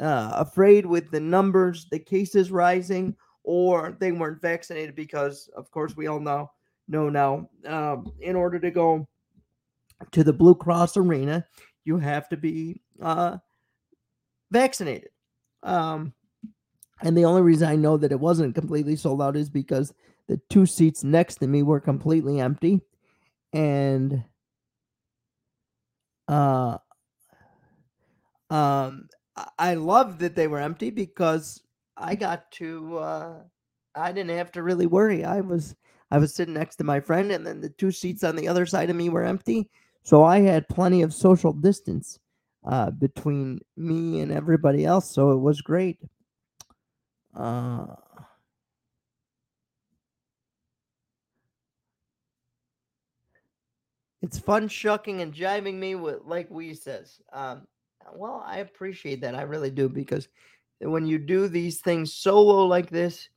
uh, 0.00 0.32
afraid 0.34 0.84
with 0.84 1.10
the 1.10 1.20
numbers, 1.20 1.86
the 1.90 1.98
cases 1.98 2.50
rising, 2.50 3.16
or 3.44 3.96
they 4.00 4.12
weren't 4.12 4.42
vaccinated 4.42 4.94
because, 4.94 5.48
of 5.56 5.70
course, 5.70 5.96
we 5.96 6.08
all 6.08 6.20
know 6.20 6.50
know 6.88 7.08
now. 7.08 7.48
Um, 7.66 8.12
in 8.20 8.36
order 8.36 8.58
to 8.58 8.70
go 8.70 9.06
to 10.10 10.24
the 10.24 10.32
Blue 10.32 10.54
Cross 10.54 10.96
Arena, 10.96 11.46
you 11.84 11.98
have 11.98 12.28
to 12.30 12.36
be 12.36 12.80
uh, 13.00 13.38
vaccinated. 14.50 15.10
Um, 15.62 16.12
and 17.02 17.16
the 17.16 17.24
only 17.24 17.42
reason 17.42 17.68
I 17.68 17.76
know 17.76 17.96
that 17.96 18.12
it 18.12 18.20
wasn't 18.20 18.54
completely 18.54 18.96
sold 18.96 19.22
out 19.22 19.36
is 19.36 19.50
because 19.50 19.92
the 20.28 20.40
two 20.48 20.66
seats 20.66 21.02
next 21.02 21.36
to 21.36 21.46
me 21.46 21.62
were 21.62 21.80
completely 21.80 22.40
empty. 22.40 22.80
And 23.52 24.24
uh, 26.28 26.78
um, 28.50 29.08
I 29.58 29.74
love 29.74 30.18
that 30.18 30.36
they 30.36 30.46
were 30.46 30.60
empty 30.60 30.90
because 30.90 31.62
I 31.96 32.14
got 32.14 32.50
to 32.52 32.98
uh, 32.98 33.34
I 33.94 34.12
didn't 34.12 34.36
have 34.36 34.52
to 34.52 34.62
really 34.62 34.86
worry. 34.86 35.24
I 35.24 35.40
was 35.40 35.74
I 36.10 36.18
was 36.18 36.34
sitting 36.34 36.54
next 36.54 36.76
to 36.76 36.84
my 36.84 37.00
friend 37.00 37.32
and 37.32 37.46
then 37.46 37.60
the 37.60 37.70
two 37.70 37.90
seats 37.90 38.24
on 38.24 38.36
the 38.36 38.48
other 38.48 38.66
side 38.66 38.90
of 38.90 38.96
me 38.96 39.08
were 39.08 39.24
empty. 39.24 39.70
So 40.02 40.24
I 40.24 40.40
had 40.40 40.68
plenty 40.68 41.02
of 41.02 41.14
social 41.14 41.52
distance 41.52 42.18
uh, 42.64 42.90
between 42.90 43.60
me 43.76 44.20
and 44.20 44.32
everybody 44.32 44.84
else. 44.84 45.10
So 45.10 45.32
it 45.32 45.38
was 45.38 45.60
great. 45.60 45.98
Uh, 47.34 47.86
it's 54.20 54.38
fun 54.38 54.68
shucking 54.68 55.20
and 55.20 55.32
jiving 55.32 55.74
me 55.74 55.94
with 55.94 56.20
like 56.24 56.50
we 56.50 56.74
says. 56.74 57.20
Um, 57.32 57.66
well, 58.14 58.42
I 58.44 58.58
appreciate 58.58 59.20
that. 59.22 59.34
I 59.34 59.42
really 59.42 59.70
do 59.70 59.88
because 59.88 60.28
when 60.80 61.06
you 61.06 61.18
do 61.18 61.48
these 61.48 61.80
things 61.80 62.12
solo 62.12 62.66
like 62.66 62.90
this, 62.90 63.28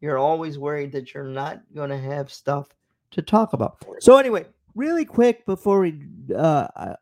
you're 0.00 0.18
always 0.18 0.58
worried 0.58 0.92
that 0.92 1.12
you're 1.12 1.24
not 1.24 1.62
going 1.74 1.90
to 1.90 1.98
have 1.98 2.32
stuff 2.32 2.68
to 3.10 3.22
talk 3.22 3.52
about. 3.52 3.84
So 3.98 4.16
anyway, 4.16 4.46
really 4.74 5.04
quick 5.04 5.44
before 5.46 5.80
we 5.80 6.02
uh 6.36 6.68
I, 6.76 6.94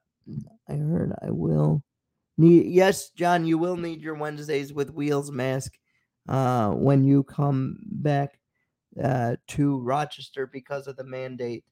I 0.68 0.74
heard 0.74 1.12
I 1.22 1.31
will 1.31 1.83
need 2.37 2.66
yes, 2.66 3.11
John, 3.11 3.44
you 3.46 3.59
will 3.59 3.76
need 3.76 4.00
your 4.00 4.14
Wednesdays 4.14 4.72
with 4.72 4.92
wheels 4.92 5.31
mask 5.31 5.74
uh 6.28 6.70
when 6.70 7.04
you 7.04 7.24
come 7.24 7.78
back 7.83 8.38
uh 9.02 9.37
to 9.48 9.78
Rochester 9.81 10.46
because 10.46 10.87
of 10.87 10.96
the 10.96 11.04
mandate. 11.04 11.64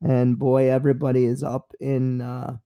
And 0.00 0.38
boy, 0.38 0.70
everybody 0.70 1.24
is 1.24 1.42
up 1.42 1.72
in 1.80 2.20
uh 2.20 2.56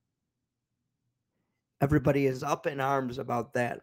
everybody 1.80 2.26
is 2.26 2.42
up 2.42 2.66
in 2.66 2.80
arms 2.80 3.18
about 3.18 3.54
that. 3.54 3.80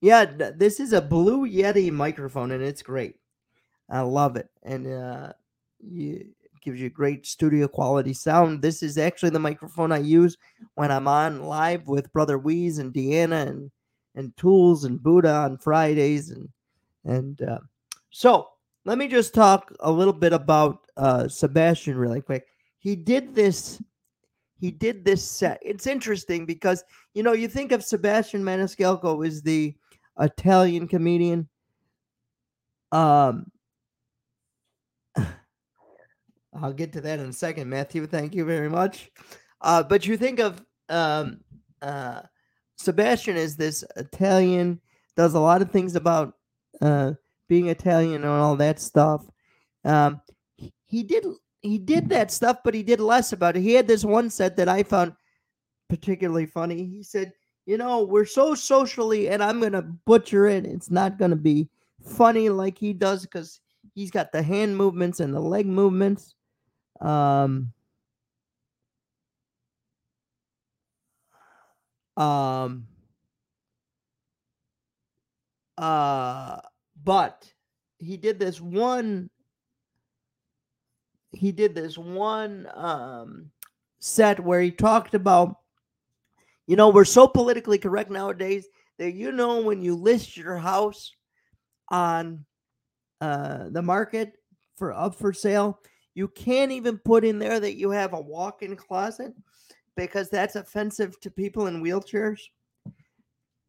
Yeah, 0.00 0.24
this 0.24 0.80
is 0.80 0.92
a 0.92 1.00
Blue 1.02 1.46
Yeti 1.48 1.90
microphone 1.92 2.52
and 2.52 2.62
it's 2.62 2.82
great. 2.82 3.16
I 3.88 4.00
love 4.00 4.36
it. 4.36 4.48
And 4.62 4.86
uh 4.86 5.32
you 5.80 6.26
gives 6.62 6.80
you 6.80 6.90
great 6.90 7.26
studio 7.26 7.68
quality 7.68 8.12
sound. 8.12 8.62
This 8.62 8.82
is 8.82 8.98
actually 8.98 9.30
the 9.30 9.38
microphone 9.38 9.92
I 9.92 9.98
use 9.98 10.36
when 10.74 10.90
I'm 10.90 11.08
on 11.08 11.44
live 11.44 11.86
with 11.86 12.12
Brother 12.12 12.38
Wease 12.38 12.78
and 12.78 12.92
Deanna 12.92 13.46
and 13.48 13.70
and 14.14 14.36
Tools 14.36 14.84
and 14.84 15.02
Buddha 15.02 15.32
on 15.32 15.58
Fridays 15.58 16.30
and 16.30 16.48
and 17.04 17.40
uh, 17.42 17.58
so 18.10 18.48
let 18.84 18.98
me 18.98 19.08
just 19.08 19.34
talk 19.34 19.72
a 19.80 19.90
little 19.90 20.12
bit 20.12 20.32
about 20.32 20.86
uh, 20.96 21.28
Sebastian 21.28 21.96
really 21.96 22.20
quick. 22.20 22.46
He 22.78 22.96
did 22.96 23.34
this. 23.34 23.82
He 24.58 24.70
did 24.70 25.04
this 25.04 25.24
set. 25.24 25.58
It's 25.62 25.86
interesting 25.86 26.44
because 26.46 26.84
you 27.14 27.22
know 27.22 27.32
you 27.32 27.48
think 27.48 27.72
of 27.72 27.84
Sebastian 27.84 28.42
Maniscalco 28.42 29.26
as 29.26 29.42
the 29.42 29.74
Italian 30.18 30.88
comedian. 30.88 31.48
Um, 32.92 33.46
I'll 36.62 36.72
get 36.72 36.92
to 36.94 37.00
that 37.02 37.18
in 37.18 37.30
a 37.30 37.32
second, 37.32 37.68
Matthew. 37.68 38.06
Thank 38.06 38.34
you 38.34 38.44
very 38.44 38.68
much. 38.68 39.10
Uh, 39.60 39.82
but 39.82 40.06
you 40.06 40.16
think 40.16 40.40
of 40.40 40.64
um, 40.88 41.40
uh, 41.82 42.22
Sebastian 42.76 43.36
as 43.36 43.56
this 43.56 43.84
Italian, 43.96 44.80
does 45.16 45.34
a 45.34 45.40
lot 45.40 45.62
of 45.62 45.70
things 45.70 45.96
about 45.96 46.34
uh, 46.80 47.12
being 47.48 47.68
Italian 47.68 48.22
and 48.22 48.32
all 48.32 48.56
that 48.56 48.80
stuff. 48.80 49.26
Um, 49.84 50.20
he 50.86 51.02
did 51.02 51.24
he 51.62 51.78
did 51.78 52.08
that 52.08 52.30
stuff, 52.30 52.58
but 52.64 52.74
he 52.74 52.82
did 52.82 53.00
less 53.00 53.32
about 53.32 53.56
it. 53.56 53.62
He 53.62 53.74
had 53.74 53.86
this 53.86 54.04
one 54.04 54.30
set 54.30 54.56
that 54.56 54.68
I 54.68 54.82
found 54.82 55.12
particularly 55.88 56.46
funny. 56.46 56.86
He 56.86 57.02
said, 57.02 57.32
"You 57.66 57.76
know, 57.76 58.02
we're 58.02 58.24
so 58.24 58.54
socially, 58.54 59.28
and 59.28 59.42
I'm 59.42 59.60
gonna 59.60 59.82
butcher 59.82 60.46
it. 60.46 60.64
It's 60.64 60.90
not 60.90 61.18
gonna 61.18 61.36
be 61.36 61.68
funny 62.02 62.48
like 62.48 62.78
he 62.78 62.92
does 62.92 63.22
because 63.22 63.60
he's 63.94 64.10
got 64.10 64.32
the 64.32 64.42
hand 64.42 64.76
movements 64.76 65.20
and 65.20 65.34
the 65.34 65.40
leg 65.40 65.66
movements." 65.66 66.34
Um, 67.00 67.72
um, 72.16 72.86
uh, 75.78 76.60
but 77.02 77.50
he 77.98 78.16
did 78.16 78.38
this 78.38 78.60
one. 78.60 79.30
He 81.32 81.52
did 81.52 81.74
this 81.74 81.96
one 81.96 82.68
um, 82.74 83.50
set 84.00 84.40
where 84.40 84.60
he 84.60 84.70
talked 84.70 85.14
about, 85.14 85.56
you 86.66 86.76
know, 86.76 86.88
we're 86.88 87.04
so 87.04 87.28
politically 87.28 87.78
correct 87.78 88.10
nowadays 88.10 88.66
that 88.98 89.14
you 89.14 89.32
know 89.32 89.62
when 89.62 89.80
you 89.80 89.94
list 89.94 90.36
your 90.36 90.58
house 90.58 91.12
on 91.88 92.44
uh, 93.20 93.68
the 93.70 93.82
market 93.82 94.32
for 94.76 94.92
up 94.92 95.14
for 95.14 95.32
sale, 95.32 95.78
you 96.20 96.28
can't 96.28 96.70
even 96.70 96.98
put 96.98 97.24
in 97.24 97.38
there 97.38 97.58
that 97.58 97.78
you 97.78 97.88
have 97.88 98.12
a 98.12 98.20
walk-in 98.20 98.76
closet 98.76 99.32
because 99.96 100.28
that's 100.28 100.54
offensive 100.54 101.18
to 101.20 101.30
people 101.30 101.66
in 101.66 101.82
wheelchairs. 101.82 102.40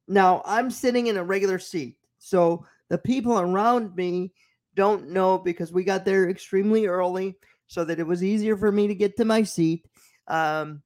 Now, 0.09 0.41
I'm 0.43 0.69
sitting 0.69 1.07
in 1.07 1.15
a 1.15 1.23
regular 1.23 1.59
seat. 1.59 1.95
So 2.19 2.65
the 2.89 2.97
people 2.97 3.39
around 3.39 3.95
me 3.95 4.33
don't 4.75 5.11
know 5.11 5.37
because 5.37 5.71
we 5.71 5.85
got 5.85 6.03
there 6.03 6.29
extremely 6.29 6.87
early 6.87 7.37
so 7.67 7.85
that 7.85 8.01
it 8.01 8.05
was 8.05 8.21
easier 8.21 8.57
for 8.57 8.69
me 8.69 8.85
to 8.85 8.95
get 8.95 9.15
to 9.15 9.23
my 9.23 9.43
seat. 9.43 9.87
Um, 10.27 10.81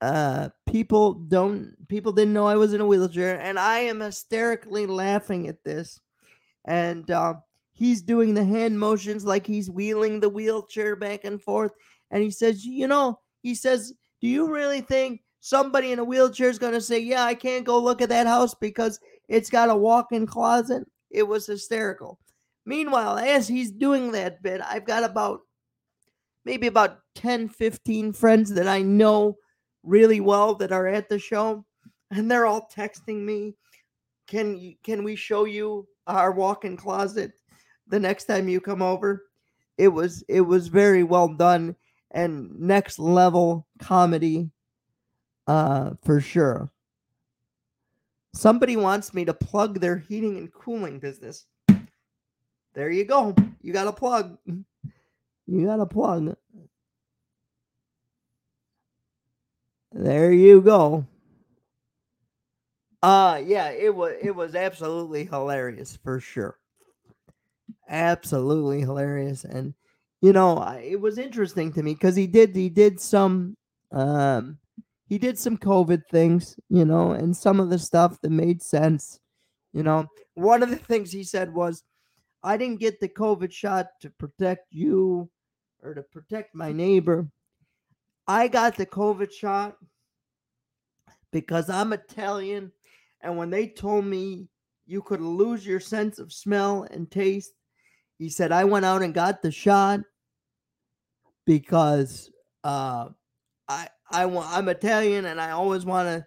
uh, 0.00 0.50
people 0.64 1.14
don't 1.14 1.74
people 1.88 2.12
didn't 2.12 2.34
know 2.34 2.46
I 2.46 2.54
was 2.54 2.72
in 2.72 2.80
a 2.80 2.86
wheelchair, 2.86 3.40
and 3.40 3.58
I 3.58 3.80
am 3.80 3.98
hysterically 3.98 4.86
laughing 4.86 5.48
at 5.48 5.64
this. 5.64 5.98
And 6.64 7.10
uh, 7.10 7.34
he's 7.78 8.02
doing 8.02 8.34
the 8.34 8.44
hand 8.44 8.78
motions 8.78 9.24
like 9.24 9.46
he's 9.46 9.70
wheeling 9.70 10.18
the 10.18 10.28
wheelchair 10.28 10.96
back 10.96 11.24
and 11.24 11.40
forth. 11.40 11.70
And 12.10 12.24
he 12.24 12.30
says, 12.30 12.64
you 12.64 12.88
know, 12.88 13.20
he 13.42 13.54
says, 13.54 13.94
do 14.20 14.26
you 14.26 14.52
really 14.52 14.80
think 14.80 15.22
somebody 15.38 15.92
in 15.92 16.00
a 16.00 16.04
wheelchair 16.04 16.48
is 16.48 16.58
going 16.58 16.72
to 16.72 16.80
say, 16.80 16.98
yeah, 16.98 17.22
I 17.22 17.34
can't 17.34 17.64
go 17.64 17.78
look 17.78 18.02
at 18.02 18.08
that 18.08 18.26
house 18.26 18.52
because 18.52 18.98
it's 19.28 19.48
got 19.48 19.70
a 19.70 19.76
walk-in 19.76 20.26
closet? 20.26 20.82
It 21.10 21.22
was 21.22 21.46
hysterical. 21.46 22.18
Meanwhile, 22.66 23.18
as 23.18 23.46
he's 23.46 23.70
doing 23.70 24.10
that 24.10 24.42
bit, 24.42 24.60
I've 24.60 24.84
got 24.84 25.04
about 25.04 25.42
maybe 26.44 26.66
about 26.66 26.98
10, 27.14 27.48
15 27.48 28.12
friends 28.12 28.52
that 28.54 28.66
I 28.66 28.82
know 28.82 29.36
really 29.84 30.18
well 30.18 30.56
that 30.56 30.72
are 30.72 30.88
at 30.88 31.08
the 31.08 31.20
show, 31.20 31.64
and 32.10 32.28
they're 32.28 32.44
all 32.44 32.68
texting 32.74 33.24
me, 33.24 33.54
"Can 34.26 34.74
can 34.82 35.04
we 35.04 35.14
show 35.14 35.44
you 35.44 35.86
our 36.06 36.32
walk-in 36.32 36.76
closet 36.76 37.37
the 37.88 38.00
next 38.00 38.24
time 38.24 38.48
you 38.48 38.60
come 38.60 38.82
over?" 38.82 39.24
It 39.76 39.88
was 39.88 40.22
it 40.28 40.40
was 40.40 40.68
very 40.68 41.04
well 41.04 41.28
done 41.28 41.76
and 42.10 42.58
next 42.58 42.98
level 42.98 43.66
comedy 43.78 44.50
uh 45.46 45.92
for 46.02 46.20
sure. 46.20 46.70
Somebody 48.34 48.76
wants 48.76 49.14
me 49.14 49.24
to 49.24 49.34
plug 49.34 49.80
their 49.80 49.96
heating 49.96 50.36
and 50.36 50.52
cooling 50.52 50.98
business. 50.98 51.46
There 52.74 52.90
you 52.90 53.04
go. 53.04 53.34
You 53.62 53.72
got 53.72 53.88
a 53.88 53.92
plug. 53.92 54.38
You 55.50 55.64
got 55.64 55.80
a 55.80 55.86
plug. 55.86 56.36
There 59.92 60.30
you 60.30 60.60
go. 60.60 61.06
Uh 63.02 63.40
yeah, 63.42 63.70
it 63.70 63.94
was 63.94 64.12
it 64.20 64.36
was 64.36 64.54
absolutely 64.54 65.24
hilarious 65.24 65.96
for 65.96 66.20
sure. 66.20 66.58
Absolutely 67.88 68.80
hilarious 68.80 69.44
and 69.44 69.74
you 70.20 70.32
know, 70.32 70.60
it 70.82 71.00
was 71.00 71.16
interesting 71.16 71.72
to 71.72 71.82
me 71.82 71.94
cuz 71.94 72.16
he 72.16 72.26
did 72.26 72.54
he 72.54 72.68
did 72.68 73.00
some 73.00 73.56
um 73.92 74.58
he 75.08 75.16
did 75.16 75.38
some 75.38 75.56
COVID 75.56 76.02
things, 76.10 76.58
you 76.68 76.84
know, 76.84 77.12
and 77.12 77.36
some 77.36 77.60
of 77.60 77.70
the 77.70 77.78
stuff 77.78 78.20
that 78.20 78.30
made 78.30 78.62
sense. 78.62 79.20
You 79.72 79.82
know, 79.82 80.06
one 80.34 80.62
of 80.62 80.70
the 80.70 80.76
things 80.76 81.10
he 81.10 81.24
said 81.24 81.54
was, 81.54 81.82
I 82.42 82.56
didn't 82.56 82.80
get 82.80 83.00
the 83.00 83.08
COVID 83.08 83.50
shot 83.52 83.88
to 84.02 84.10
protect 84.10 84.66
you 84.70 85.30
or 85.82 85.94
to 85.94 86.02
protect 86.02 86.54
my 86.54 86.72
neighbor. 86.72 87.28
I 88.26 88.48
got 88.48 88.76
the 88.76 88.86
COVID 88.86 89.32
shot 89.32 89.76
because 91.32 91.70
I'm 91.70 91.92
Italian. 91.92 92.72
And 93.22 93.36
when 93.36 93.50
they 93.50 93.68
told 93.68 94.04
me 94.04 94.48
you 94.86 95.02
could 95.02 95.20
lose 95.20 95.66
your 95.66 95.80
sense 95.80 96.18
of 96.18 96.32
smell 96.32 96.86
and 96.90 97.10
taste, 97.10 97.52
he 98.18 98.28
said, 98.28 98.52
I 98.52 98.64
went 98.64 98.84
out 98.84 99.02
and 99.02 99.14
got 99.14 99.42
the 99.42 99.50
shot 99.52 100.00
because 101.46 102.30
uh, 102.64 103.08
I 103.68 103.88
I 104.10 104.26
want 104.26 104.48
I'm 104.50 104.68
Italian 104.68 105.26
and 105.26 105.40
I 105.40 105.52
always 105.52 105.84
want 105.84 106.08
to 106.08 106.26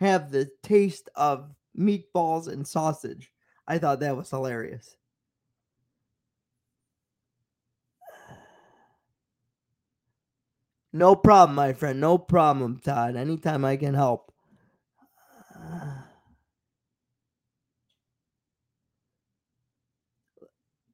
have 0.00 0.30
the 0.30 0.48
taste 0.62 1.08
of 1.14 1.50
meatballs 1.78 2.48
and 2.48 2.66
sausage. 2.66 3.30
I 3.66 3.78
thought 3.78 4.00
that 4.00 4.16
was 4.16 4.30
hilarious. 4.30 4.96
No 10.92 11.14
problem, 11.14 11.54
my 11.54 11.74
friend. 11.74 12.00
No 12.00 12.16
problem, 12.16 12.80
Todd. 12.82 13.14
Anytime 13.14 13.64
I 13.64 13.76
can 13.76 13.92
help. 13.92 14.32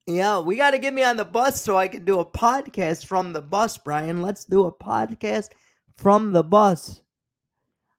Yeah, 0.06 0.40
we 0.40 0.56
got 0.56 0.72
to 0.72 0.78
get 0.78 0.92
me 0.92 1.02
on 1.02 1.16
the 1.16 1.24
bus 1.24 1.62
so 1.62 1.78
I 1.78 1.88
can 1.88 2.04
do 2.04 2.20
a 2.20 2.26
podcast 2.26 3.06
from 3.06 3.32
the 3.32 3.40
bus, 3.40 3.78
Brian. 3.78 4.20
Let's 4.20 4.44
do 4.44 4.66
a 4.66 4.72
podcast 4.72 5.50
from 5.96 6.32
the 6.32 6.42
bus. 6.42 7.00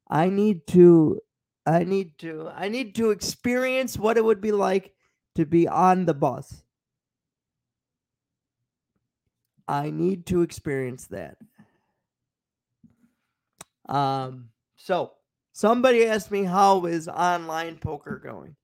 I 0.07 0.29
need 0.29 0.67
to 0.67 1.19
I 1.65 1.83
need 1.83 2.17
to 2.19 2.49
I 2.53 2.69
need 2.69 2.93
to 2.95 3.09
experience 3.09 3.97
what 3.97 4.17
it 4.17 4.23
would 4.23 4.39
be 4.39 4.51
like 4.51 4.93
to 5.33 5.45
be 5.45 5.67
on 5.67 6.05
the 6.05 6.13
bus. 6.13 6.63
I 9.67 9.89
need 9.89 10.27
to 10.27 10.43
experience 10.43 11.07
that. 11.07 11.37
Um 13.89 14.49
so 14.75 15.13
somebody 15.53 16.05
asked 16.05 16.29
me 16.29 16.43
how 16.43 16.85
is 16.85 17.07
online 17.07 17.77
poker 17.77 18.21
going? 18.23 18.55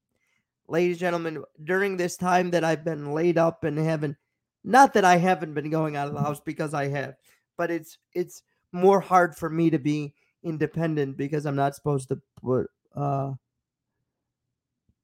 Ladies 0.67 0.95
and 0.95 0.99
gentlemen, 0.99 1.43
during 1.63 1.97
this 1.97 2.15
time 2.17 2.51
that 2.51 2.63
I've 2.63 2.83
been 2.85 3.13
laid 3.13 3.37
up 3.37 3.63
and 3.63 3.77
haven't 3.77 4.15
not 4.63 4.93
that 4.93 5.03
I 5.05 5.17
haven't 5.17 5.53
been 5.53 5.69
going 5.69 5.95
out 5.95 6.07
of 6.07 6.13
the 6.13 6.21
house 6.21 6.39
because 6.39 6.73
I 6.73 6.87
have, 6.87 7.15
but 7.57 7.71
it's 7.71 7.97
it's 8.13 8.43
more 8.71 9.01
hard 9.01 9.35
for 9.35 9.49
me 9.49 9.69
to 9.69 9.79
be 9.79 10.13
independent 10.43 11.17
because 11.17 11.45
I'm 11.45 11.55
not 11.55 11.75
supposed 11.75 12.07
to 12.09 12.21
put 12.41 12.67
uh 12.95 13.33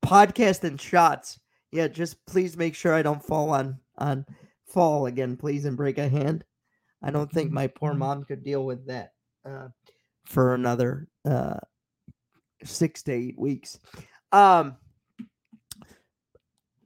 podcast 0.05 0.63
and 0.63 0.79
shots. 0.79 1.39
Yeah, 1.71 1.87
just 1.87 2.23
please 2.25 2.55
make 2.55 2.75
sure 2.75 2.93
I 2.93 3.01
don't 3.01 3.23
fall 3.23 3.49
on 3.49 3.79
on 3.97 4.25
fall 4.65 5.07
again, 5.07 5.35
please, 5.35 5.65
and 5.65 5.75
break 5.75 5.97
a 5.97 6.07
hand. 6.07 6.43
I 7.03 7.11
don't 7.11 7.31
think 7.31 7.51
my 7.51 7.67
poor 7.67 7.91
Mm-hmm. 7.91 7.99
mom 7.99 8.23
could 8.23 8.43
deal 8.43 8.65
with 8.65 8.87
that 8.87 9.13
uh, 9.45 9.67
for 10.25 10.53
another 10.55 11.07
uh, 11.25 11.57
six 12.63 13.03
to 13.03 13.11
eight 13.13 13.37
weeks. 13.37 13.79
Um, 14.31 14.77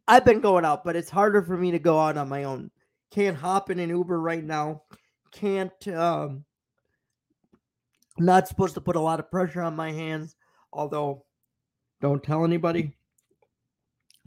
I've 0.08 0.26
been 0.26 0.42
going 0.42 0.66
out, 0.66 0.84
but 0.84 0.96
it's 0.96 1.10
harder 1.10 1.42
for 1.42 1.56
me 1.58 1.72
to 1.72 1.80
go 1.80 2.00
out 2.00 2.18
on 2.18 2.30
my 2.30 2.44
own. 2.44 2.72
Can't 3.12 3.38
hop 3.38 3.70
in 3.70 3.80
an 3.80 3.90
Uber 3.90 4.20
right 4.20 4.44
now. 4.44 4.84
Can't. 5.32 5.88
Um, 5.88 6.46
not 8.18 8.48
supposed 8.48 8.76
to 8.76 8.82
put 8.82 8.96
a 8.96 9.02
lot 9.02 9.20
of 9.20 9.32
pressure 9.32 9.62
on 9.62 9.76
my 9.76 9.92
hands, 9.92 10.36
although 10.72 11.26
don't 12.02 12.24
tell 12.24 12.44
anybody. 12.44 12.96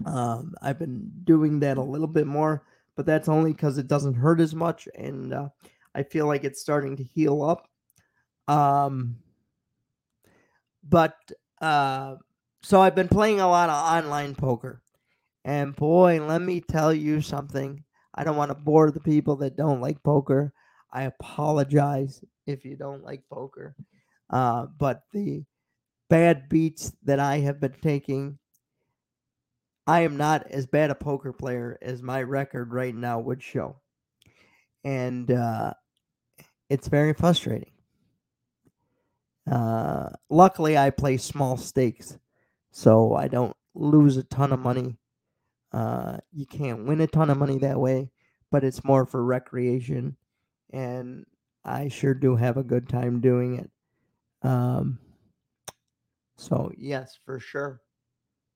Um, 0.04 0.54
I've 0.60 0.78
been 0.78 1.10
doing 1.24 1.60
that 1.60 1.76
a 1.76 1.82
little 1.82 2.06
bit 2.06 2.26
more, 2.26 2.64
but 2.96 3.06
that's 3.06 3.28
only 3.28 3.52
because 3.52 3.78
it 3.78 3.86
doesn't 3.86 4.14
hurt 4.14 4.40
as 4.40 4.54
much, 4.54 4.88
and 4.94 5.32
uh, 5.32 5.48
I 5.94 6.02
feel 6.02 6.26
like 6.26 6.44
it's 6.44 6.60
starting 6.60 6.96
to 6.96 7.04
heal 7.04 7.42
up. 7.42 7.68
Um, 8.48 9.16
but 10.82 11.16
uh, 11.60 12.16
so 12.62 12.80
I've 12.80 12.94
been 12.94 13.08
playing 13.08 13.40
a 13.40 13.48
lot 13.48 13.70
of 13.70 13.74
online 13.74 14.34
poker, 14.34 14.82
and 15.44 15.76
boy, 15.76 16.24
let 16.24 16.40
me 16.40 16.60
tell 16.60 16.92
you 16.92 17.20
something. 17.20 17.84
I 18.14 18.24
don't 18.24 18.36
want 18.36 18.50
to 18.50 18.54
bore 18.54 18.90
the 18.90 19.00
people 19.00 19.36
that 19.36 19.56
don't 19.56 19.80
like 19.80 20.02
poker. 20.02 20.52
I 20.92 21.02
apologize 21.04 22.22
if 22.46 22.64
you 22.64 22.76
don't 22.76 23.02
like 23.02 23.22
poker. 23.30 23.74
Uh, 24.30 24.66
but 24.78 25.02
the 25.12 25.44
bad 26.08 26.48
beats 26.48 26.92
that 27.04 27.18
I 27.18 27.38
have 27.38 27.60
been 27.60 27.74
taking, 27.82 28.38
I 29.86 30.00
am 30.00 30.16
not 30.16 30.46
as 30.50 30.66
bad 30.66 30.90
a 30.90 30.94
poker 30.94 31.32
player 31.32 31.78
as 31.82 32.02
my 32.02 32.22
record 32.22 32.72
right 32.72 32.94
now 32.94 33.18
would 33.18 33.42
show. 33.42 33.76
And 34.84 35.30
uh, 35.30 35.74
it's 36.70 36.88
very 36.88 37.12
frustrating. 37.12 37.72
Uh, 39.50 40.08
luckily, 40.30 40.78
I 40.78 40.90
play 40.90 41.18
small 41.18 41.56
stakes, 41.56 42.16
so 42.70 43.14
I 43.14 43.28
don't 43.28 43.54
lose 43.74 44.16
a 44.16 44.22
ton 44.22 44.52
of 44.52 44.60
money. 44.60 44.96
Uh, 45.74 46.18
you 46.32 46.46
can't 46.46 46.84
win 46.86 47.00
a 47.00 47.06
ton 47.08 47.30
of 47.30 47.36
money 47.36 47.58
that 47.58 47.80
way, 47.80 48.08
but 48.52 48.62
it's 48.62 48.84
more 48.84 49.04
for 49.04 49.24
recreation, 49.24 50.16
and 50.72 51.26
I 51.64 51.88
sure 51.88 52.14
do 52.14 52.36
have 52.36 52.56
a 52.56 52.62
good 52.62 52.88
time 52.88 53.20
doing 53.20 53.58
it. 53.58 53.70
Um, 54.48 55.00
so 56.36 56.70
yes, 56.76 57.18
for 57.24 57.40
sure. 57.40 57.80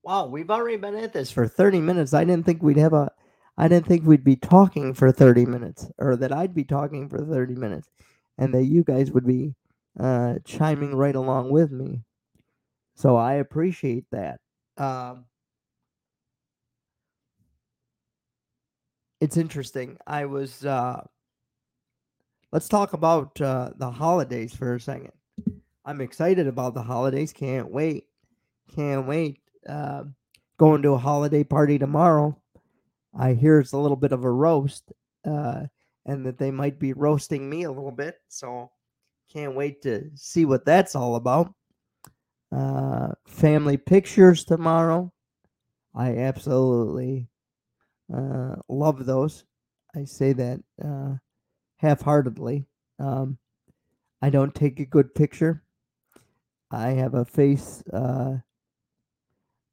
Wow, 0.01 0.27
we've 0.27 0.49
already 0.49 0.77
been 0.77 0.95
at 0.95 1.11
this 1.11 1.29
for 1.29 1.45
30 1.45 1.81
minutes. 1.81 2.13
I 2.13 2.23
didn't 2.23 2.45
think 2.45 2.63
we'd 2.63 2.77
have 2.77 2.93
a 2.93 3.11
I 3.57 3.67
didn't 3.67 3.87
think 3.87 4.05
we'd 4.05 4.23
be 4.23 4.37
talking 4.37 4.93
for 4.93 5.11
30 5.11 5.45
minutes 5.45 5.91
or 5.97 6.15
that 6.15 6.31
I'd 6.31 6.55
be 6.55 6.63
talking 6.63 7.09
for 7.09 7.19
30 7.19 7.55
minutes 7.55 7.89
and 8.37 8.53
that 8.53 8.63
you 8.63 8.85
guys 8.85 9.11
would 9.11 9.27
be 9.27 9.55
uh, 9.99 10.35
chiming 10.45 10.95
right 10.95 11.15
along 11.15 11.51
with 11.51 11.69
me. 11.69 12.03
So 12.95 13.17
I 13.17 13.33
appreciate 13.33 14.05
that. 14.11 14.39
Um, 14.77 15.25
it's 19.21 19.37
interesting. 19.37 19.97
I 20.07 20.25
was, 20.25 20.65
uh, 20.65 21.03
let's 22.51 22.69
talk 22.69 22.93
about 22.93 23.39
uh, 23.41 23.71
the 23.77 23.91
holidays 23.91 24.55
for 24.55 24.75
a 24.75 24.79
second. 24.79 25.11
I'm 25.85 26.01
excited 26.01 26.47
about 26.47 26.73
the 26.73 26.83
holidays. 26.83 27.33
Can't 27.33 27.71
wait. 27.71 28.05
Can't 28.75 29.07
wait. 29.07 29.39
Uh, 29.67 30.03
going 30.57 30.81
to 30.83 30.91
a 30.91 30.97
holiday 30.97 31.43
party 31.43 31.79
tomorrow. 31.79 32.37
I 33.17 33.33
hear 33.33 33.59
it's 33.59 33.71
a 33.71 33.77
little 33.77 33.97
bit 33.97 34.11
of 34.11 34.23
a 34.23 34.31
roast, 34.31 34.91
uh, 35.25 35.63
and 36.05 36.25
that 36.25 36.37
they 36.37 36.51
might 36.51 36.79
be 36.79 36.93
roasting 36.93 37.49
me 37.49 37.63
a 37.63 37.71
little 37.71 37.91
bit. 37.91 38.15
So 38.27 38.71
can't 39.33 39.55
wait 39.55 39.81
to 39.83 40.09
see 40.15 40.45
what 40.45 40.65
that's 40.65 40.95
all 40.95 41.15
about. 41.15 41.53
Uh, 42.51 43.09
family 43.27 43.77
pictures 43.77 44.43
tomorrow. 44.43 45.11
I 45.95 46.17
absolutely 46.17 47.27
uh, 48.13 48.55
love 48.67 49.05
those. 49.05 49.43
I 49.95 50.05
say 50.05 50.33
that 50.33 50.61
uh, 50.83 51.15
half 51.77 52.01
heartedly. 52.01 52.65
Um, 52.99 53.37
I 54.21 54.29
don't 54.29 54.53
take 54.53 54.79
a 54.79 54.85
good 54.85 55.15
picture. 55.15 55.63
I 56.71 56.89
have 56.89 57.15
a 57.15 57.25
face. 57.25 57.83
Uh, 57.91 58.37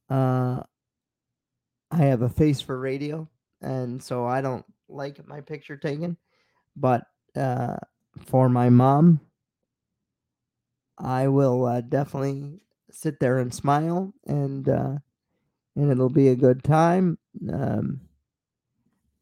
uh, 0.09 0.63
I 1.91 1.97
have 1.97 2.23
a 2.23 2.29
face 2.29 2.61
for 2.61 2.79
radio, 2.79 3.29
and 3.61 4.03
so 4.03 4.27
I 4.27 4.41
don't 4.41 4.65
like 4.89 5.27
my 5.27 5.41
picture 5.41 5.77
taken. 5.77 6.17
But 6.77 7.07
uh, 7.35 7.77
for 8.27 8.49
my 8.49 8.71
mom, 8.71 9.21
I 10.99 11.29
will 11.29 11.65
uh, 11.67 11.81
definitely 11.83 12.61
sit 12.91 13.21
there 13.21 13.39
and 13.39 13.53
smile, 13.53 14.15
and 14.27 14.69
uh, 14.69 14.97
and 15.75 15.91
it'll 15.91 16.09
be 16.09 16.29
a 16.29 16.37
good 16.37 16.65
time. 16.65 17.19
Um, 17.53 18.01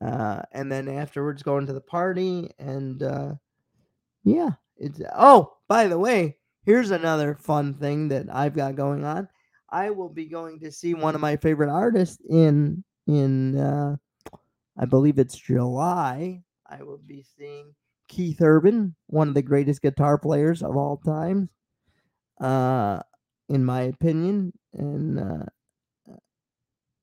uh, 0.05 0.43
and 0.53 0.71
then 0.71 0.89
afterwards, 0.89 1.43
going 1.43 1.67
to 1.67 1.73
the 1.73 1.81
party, 1.81 2.51
and 2.59 3.03
uh, 3.03 3.35
yeah, 4.25 4.51
it's. 4.77 5.01
Oh, 5.17 5.57
by 5.69 5.89
the 5.89 5.99
way, 5.99 6.37
here's 6.65 6.91
another 6.91 7.35
fun 7.35 7.75
thing 7.75 8.09
that 8.09 8.27
I've 8.33 8.55
got 8.55 8.77
going 8.77 9.05
on. 9.05 9.29
I 9.71 9.91
will 9.91 10.09
be 10.09 10.27
going 10.27 10.61
to 10.61 10.71
see 10.71 10.95
one 10.95 11.15
of 11.15 11.21
my 11.21 11.37
favorite 11.37 11.71
artists 11.71 12.19
in 12.29 12.85
in 13.07 13.59
uh, 13.59 13.97
I 14.77 14.85
believe 14.85 15.19
it's 15.19 15.37
July. 15.37 16.43
I 16.69 16.83
will 16.83 17.01
be 17.07 17.25
seeing 17.37 17.75
Keith 18.09 18.41
Urban, 18.41 18.95
one 19.07 19.29
of 19.29 19.35
the 19.35 19.43
greatest 19.43 19.83
guitar 19.83 20.19
players 20.19 20.63
of 20.63 20.77
all 20.77 20.99
time 20.99 21.49
uh, 22.41 23.01
in 23.49 23.65
my 23.65 23.83
opinion, 23.83 24.53
and 24.73 25.19
uh, 25.19 26.15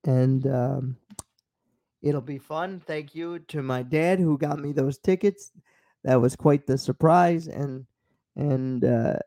and 0.04 0.46
um, 0.46 0.96
it'll 2.02 2.20
be 2.20 2.38
fun. 2.38 2.82
Thank 2.86 3.14
you 3.14 3.38
to 3.48 3.62
my 3.62 3.82
dad 3.82 4.18
who 4.18 4.36
got 4.36 4.58
me 4.58 4.72
those 4.72 4.98
tickets. 4.98 5.52
That 6.04 6.20
was 6.20 6.34
quite 6.34 6.66
the 6.66 6.76
surprise, 6.76 7.46
and 7.46 7.86
and 8.36 8.84
uh, 8.84 9.18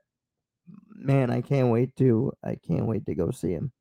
man, 0.93 1.31
I 1.31 1.41
can't 1.41 1.69
wait 1.69 1.95
to 1.97 2.33
I 2.43 2.55
can't 2.55 2.85
wait 2.85 3.05
to 3.05 3.15
go 3.15 3.31
see 3.31 3.51
him. 3.51 3.71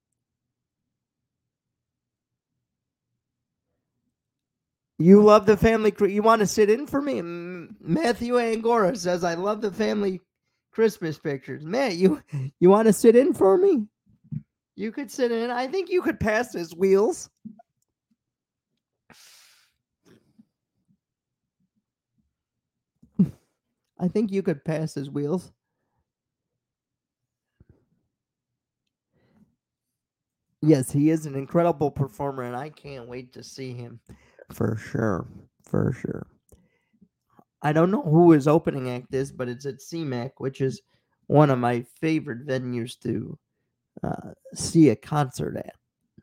You 4.99 5.23
love 5.23 5.45
the 5.45 5.57
family. 5.57 5.93
You 6.09 6.23
want 6.23 6.41
to 6.41 6.47
sit 6.47 6.71
in 6.71 6.87
for 6.87 7.03
me? 7.03 7.21
Matthew 7.81 8.39
Angora 8.39 8.95
says, 8.95 9.25
"I 9.25 9.35
love 9.35 9.61
the 9.61 9.73
family 9.73 10.21
Christmas 10.71 11.19
pictures. 11.19 11.65
Man, 11.65 11.99
you 11.99 12.23
you 12.61 12.71
want 12.71 12.87
to 12.87 12.93
sit 12.93 13.17
in 13.17 13.35
for 13.35 13.59
me? 13.59 13.87
You 14.77 14.93
could 14.93 15.11
sit 15.11 15.33
in. 15.33 15.51
I 15.51 15.67
think 15.67 15.89
you 15.91 16.03
could 16.03 16.21
pass 16.21 16.53
his 16.53 16.75
wheels. 16.75 17.31
I 24.05 24.09
think 24.09 24.31
you 24.31 24.43
could 24.43 24.63
pass 24.67 24.93
his 24.93 25.09
wheels. 25.09 25.51
Yes, 30.61 30.93
he 30.93 31.09
is 31.09 31.25
an 31.25 31.35
incredible 31.35 31.91
performer, 31.91 32.43
and 32.43 32.55
I 32.55 32.69
can't 32.69 33.09
wait 33.09 33.33
to 33.33 33.43
see 33.43 33.73
him 33.73 33.99
for 34.53 34.77
sure. 34.77 35.27
For 35.63 35.95
sure. 35.95 36.27
I 37.63 37.73
don't 37.73 37.91
know 37.91 38.03
who 38.03 38.33
his 38.33 38.47
opening 38.47 38.91
act 38.91 39.15
is, 39.15 39.33
but 39.33 39.49
it's 39.49 39.65
at 39.65 39.79
CMAC, 39.79 40.33
which 40.37 40.61
is 40.61 40.83
one 41.29 41.49
of 41.49 41.59
my 41.59 41.87
favorite 41.99 42.47
venues 42.47 42.99
to 43.01 43.39
uh, 44.03 44.33
see 44.53 44.91
a 44.91 44.97
concert 44.97 45.57
at. 45.57 45.77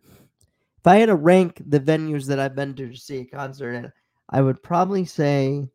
If 0.04 0.86
I 0.86 0.98
had 0.98 1.08
to 1.08 1.16
rank 1.16 1.64
the 1.66 1.80
venues 1.80 2.28
that 2.28 2.40
I've 2.40 2.56
been 2.56 2.76
to, 2.76 2.90
to 2.90 2.96
see 2.96 3.22
a 3.22 3.26
concert 3.26 3.74
at, 3.74 3.92
I 4.30 4.42
would 4.42 4.62
probably 4.62 5.04
say 5.04 5.68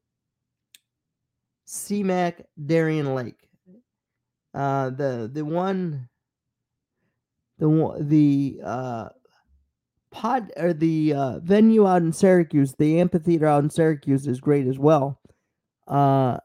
CMAC 1.66 2.44
Darien 2.64 3.14
Lake. 3.14 3.48
Uh, 4.54 4.90
the 4.90 5.30
the 5.32 5.44
one 5.44 6.08
the 7.58 7.96
the 8.00 8.60
uh, 8.64 9.08
pod 10.10 10.52
or 10.56 10.72
the 10.72 11.12
uh, 11.12 11.38
venue 11.40 11.86
out 11.86 12.02
in 12.02 12.12
Syracuse, 12.12 12.74
the 12.78 13.00
amphitheater 13.00 13.46
out 13.46 13.64
in 13.64 13.70
Syracuse 13.70 14.26
is 14.26 14.40
great 14.40 14.66
as 14.66 14.78
well. 14.78 15.20
Uh, 15.86 16.38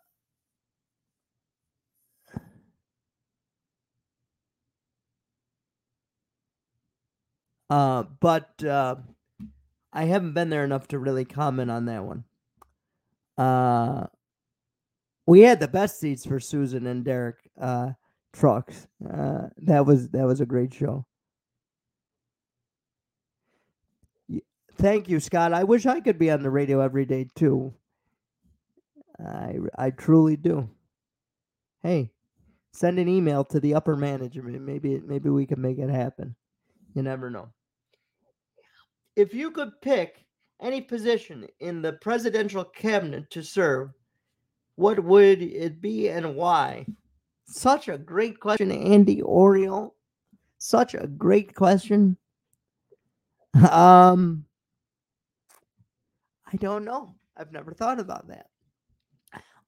uh, 7.70 8.04
but 8.20 8.64
uh, 8.64 8.96
I 9.94 10.06
haven't 10.06 10.34
been 10.34 10.50
there 10.50 10.64
enough 10.66 10.88
to 10.90 11.00
really 11.00 11.26
comment 11.26 11.72
on 11.72 11.86
that 11.86 12.04
one. 12.04 12.26
Uh, 13.38 14.08
we 15.26 15.42
had 15.42 15.60
the 15.60 15.68
best 15.68 16.00
seats 16.00 16.26
for 16.26 16.40
Susan 16.40 16.88
and 16.88 17.04
Derek 17.04 17.38
uh, 17.60 17.92
trucks. 18.34 18.88
Uh, 19.06 19.48
that 19.58 19.86
was 19.86 20.10
that 20.10 20.26
was 20.26 20.42
a 20.42 20.46
great 20.46 20.74
show. 20.74 21.06
Thank 24.76 25.10
you, 25.10 25.20
Scott. 25.20 25.54
I 25.54 25.64
wish 25.64 25.86
I 25.86 26.00
could 26.00 26.18
be 26.18 26.32
on 26.32 26.42
the 26.42 26.50
radio 26.50 26.80
every 26.80 27.06
day 27.06 27.28
too. 27.36 27.74
I 29.20 29.58
I 29.78 29.92
truly 29.92 30.36
do. 30.36 30.70
Hey, 31.84 32.12
send 32.74 33.00
an 33.00 33.08
email 33.08 33.44
to 33.46 33.60
the 33.60 33.76
upper 33.76 33.96
management. 33.96 34.60
Maybe 34.62 35.00
maybe 35.06 35.30
we 35.30 35.46
can 35.46 35.62
make 35.62 35.78
it 35.78 35.90
happen. 35.90 36.36
You 36.96 37.04
never 37.04 37.30
know. 37.30 37.50
If 39.16 39.34
you 39.34 39.52
could 39.52 39.70
pick 39.82 40.26
any 40.62 40.82
position 40.82 41.48
in 41.60 41.82
the 41.82 41.94
presidential 41.94 42.64
cabinet 42.64 43.30
to 43.32 43.44
serve, 43.44 43.92
what 44.76 45.04
would 45.04 45.42
it 45.42 45.82
be 45.82 46.10
and 46.10 46.36
why? 46.36 46.86
Such 47.46 47.88
a 47.90 47.98
great 47.98 48.40
question, 48.40 48.72
Andy 48.72 49.22
Oriole. 49.22 49.96
Such 50.58 50.94
a 50.94 51.08
great 51.08 51.56
question. 51.56 52.18
Um, 53.70 54.46
I 56.52 56.58
don't 56.58 56.86
know. 56.86 57.16
I've 57.36 57.52
never 57.52 57.74
thought 57.74 58.00
about 58.00 58.28
that. 58.30 58.48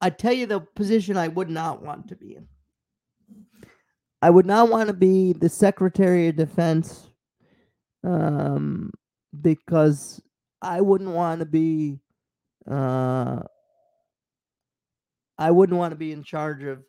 I 0.01 0.09
tell 0.09 0.33
you 0.33 0.45
the 0.45 0.59
position 0.59 1.17
I 1.17 1.29
would 1.29 1.49
not 1.49 1.81
want 1.81 2.09
to 2.09 2.15
be 2.15 2.35
in. 2.35 2.47
I 4.21 4.29
would 4.29 4.45
not 4.45 4.69
want 4.69 4.87
to 4.87 4.93
be 4.93 5.33
the 5.33 5.49
Secretary 5.49 6.29
of 6.29 6.37
Defense 6.37 7.09
um, 8.03 8.91
because 9.41 10.21
I 10.61 10.81
wouldn't 10.81 11.09
want 11.09 11.39
to 11.39 11.45
be 11.45 11.99
uh, 12.69 13.41
I 15.37 15.51
wouldn't 15.51 15.77
want 15.77 15.91
to 15.91 15.97
be 15.97 16.11
in 16.11 16.23
charge 16.23 16.63
of 16.63 16.83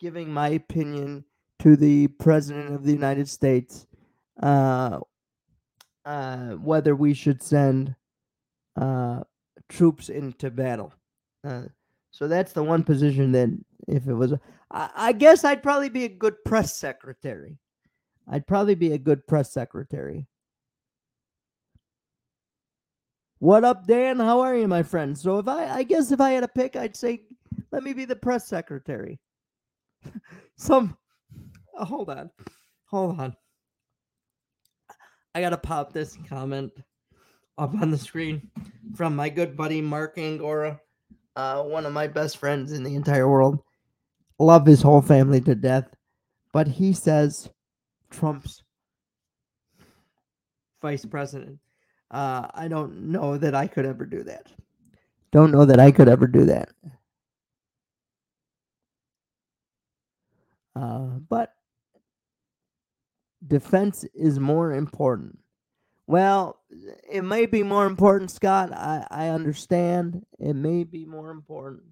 giving 0.00 0.32
my 0.32 0.48
opinion 0.48 1.24
to 1.60 1.76
the 1.76 2.08
President 2.08 2.74
of 2.74 2.84
the 2.84 2.92
United 2.92 3.28
States 3.28 3.86
uh, 4.42 4.98
uh, 6.04 6.50
whether 6.54 6.94
we 6.94 7.14
should 7.14 7.42
send 7.42 7.94
uh, 8.80 9.20
troops 9.68 10.08
into 10.08 10.50
battle. 10.50 10.92
Uh, 11.46 11.62
so 12.10 12.28
that's 12.28 12.52
the 12.52 12.62
one 12.62 12.82
position 12.82 13.32
that 13.32 13.48
if 13.88 14.06
it 14.06 14.14
was. 14.14 14.34
I, 14.70 14.90
I 14.94 15.12
guess 15.12 15.44
I'd 15.44 15.62
probably 15.62 15.88
be 15.88 16.04
a 16.04 16.08
good 16.08 16.36
press 16.44 16.76
secretary. 16.76 17.58
I'd 18.28 18.46
probably 18.46 18.74
be 18.74 18.92
a 18.92 18.98
good 18.98 19.26
press 19.26 19.52
secretary. 19.52 20.26
What 23.38 23.64
up, 23.64 23.86
Dan? 23.86 24.18
How 24.20 24.40
are 24.40 24.56
you, 24.56 24.66
my 24.66 24.82
friend? 24.82 25.18
So 25.18 25.38
if 25.38 25.48
I, 25.48 25.68
I 25.68 25.82
guess 25.82 26.10
if 26.10 26.20
I 26.20 26.30
had 26.30 26.44
a 26.44 26.48
pick, 26.48 26.76
I'd 26.76 26.96
say, 26.96 27.24
let 27.74 27.82
me 27.82 27.92
be 27.92 28.04
the 28.04 28.14
press 28.14 28.46
secretary. 28.46 29.18
Some, 30.56 30.96
oh, 31.76 31.84
hold 31.84 32.08
on, 32.08 32.30
hold 32.84 33.18
on. 33.18 33.34
I 35.34 35.40
gotta 35.40 35.56
pop 35.56 35.92
this 35.92 36.16
comment 36.28 36.70
up 37.58 37.74
on 37.74 37.90
the 37.90 37.98
screen 37.98 38.48
from 38.94 39.16
my 39.16 39.28
good 39.28 39.56
buddy 39.56 39.80
Mark 39.80 40.18
Angora, 40.18 40.80
uh, 41.34 41.64
one 41.64 41.84
of 41.84 41.92
my 41.92 42.06
best 42.06 42.36
friends 42.36 42.70
in 42.70 42.84
the 42.84 42.94
entire 42.94 43.28
world. 43.28 43.58
Love 44.38 44.66
his 44.66 44.80
whole 44.80 45.02
family 45.02 45.40
to 45.40 45.56
death, 45.56 45.88
but 46.52 46.68
he 46.68 46.92
says 46.92 47.50
Trump's 48.10 48.62
vice 50.80 51.04
president. 51.04 51.58
Uh, 52.12 52.46
I 52.54 52.68
don't 52.68 53.10
know 53.10 53.36
that 53.36 53.56
I 53.56 53.66
could 53.66 53.84
ever 53.84 54.06
do 54.06 54.22
that. 54.22 54.46
Don't 55.32 55.50
know 55.50 55.64
that 55.64 55.80
I 55.80 55.90
could 55.90 56.08
ever 56.08 56.28
do 56.28 56.44
that. 56.44 56.68
Uh, 60.76 61.18
but 61.28 61.54
defense 63.46 64.04
is 64.14 64.38
more 64.38 64.72
important. 64.72 65.38
Well, 66.06 66.60
it 67.10 67.22
may 67.24 67.46
be 67.46 67.62
more 67.62 67.86
important, 67.86 68.30
Scott. 68.30 68.72
I, 68.72 69.06
I 69.10 69.28
understand. 69.28 70.24
It 70.38 70.54
may 70.54 70.84
be 70.84 71.04
more 71.06 71.30
important. 71.30 71.84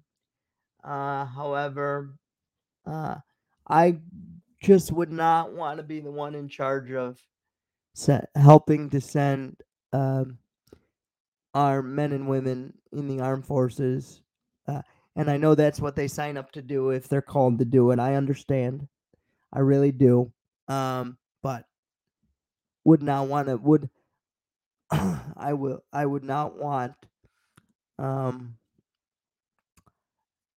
Uh, 0.83 1.25
however, 1.25 2.13
uh, 2.85 3.15
I 3.67 3.97
just 4.61 4.91
would 4.91 5.11
not 5.11 5.53
want 5.53 5.77
to 5.77 5.83
be 5.83 5.99
the 5.99 6.11
one 6.11 6.35
in 6.35 6.47
charge 6.47 6.91
of 6.91 7.19
se- 7.95 8.25
helping 8.35 8.89
to 8.91 9.01
send 9.01 9.57
um, 9.93 10.37
our 11.53 11.81
men 11.81 12.11
and 12.11 12.27
women 12.27 12.73
in 12.91 13.07
the 13.07 13.19
armed 13.21 13.45
forces. 13.45 14.21
Uh, 14.67 14.81
and 15.15 15.29
I 15.29 15.37
know 15.37 15.55
that's 15.55 15.79
what 15.79 15.95
they 15.95 16.07
sign 16.07 16.37
up 16.37 16.51
to 16.53 16.61
do 16.61 16.89
if 16.89 17.07
they're 17.07 17.21
called 17.21 17.59
to 17.59 17.65
do 17.65 17.91
it. 17.91 17.99
I 17.99 18.15
understand. 18.15 18.87
I 19.51 19.59
really 19.59 19.91
do. 19.91 20.31
Um, 20.67 21.17
but 21.41 21.65
would 22.85 23.03
not 23.03 23.27
want 23.27 23.47
to 23.47 23.57
would 23.57 23.89
I 24.91 25.53
will 25.53 25.83
I 25.91 26.05
would 26.05 26.23
not 26.23 26.57
want 26.57 26.93
um 27.99 28.57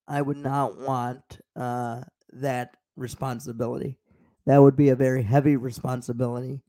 I 0.07 0.21
would 0.21 0.37
not 0.37 0.77
want 0.79 1.39
uh 1.55 2.01
that 2.33 2.75
responsibility. 2.95 3.97
That 4.45 4.59
would 4.59 4.75
be 4.75 4.89
a 4.89 4.95
very 4.95 5.23
heavy 5.23 5.57
responsibility, 5.57 6.61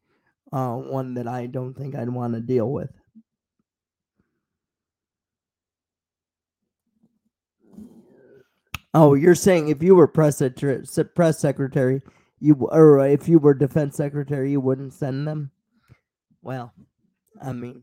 uh, 0.53 0.75
one 0.77 1.15
that 1.15 1.29
I 1.29 1.47
don't 1.47 1.75
think 1.75 1.95
I'd 1.95 2.09
want 2.09 2.35
to 2.35 2.41
deal 2.41 2.71
with. 2.73 2.91
Oh, 8.95 9.15
you're 9.15 9.35
saying 9.35 9.69
if 9.69 9.83
you 9.83 9.95
were 9.95 10.09
press, 10.09 10.43
press 11.15 11.39
secretary, 11.39 12.03
you 12.41 12.55
or 12.71 13.07
if 13.07 13.29
you 13.29 13.39
were 13.39 13.55
defense 13.55 13.97
secretary, 13.97 14.51
you 14.51 14.61
wouldn't 14.61 14.93
send 14.93 15.27
them. 15.27 15.51
Well, 16.43 16.73
I 17.43 17.53
mean, 17.53 17.83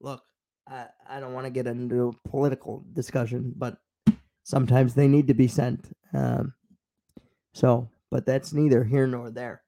look, 0.00 0.22
I 0.68 0.86
I 1.08 1.20
don't 1.20 1.32
want 1.32 1.46
to 1.46 1.50
get 1.50 1.66
into 1.66 2.08
a 2.08 2.28
political 2.28 2.84
discussion, 2.92 3.54
but 3.56 3.78
sometimes 4.42 4.94
they 4.94 5.08
need 5.08 5.26
to 5.28 5.34
be 5.34 5.48
sent. 5.48 5.96
Um, 6.12 6.52
so, 7.52 7.88
but 8.10 8.26
that's 8.26 8.52
neither 8.52 8.84
here 8.84 9.06
nor 9.06 9.30
there. 9.30 9.62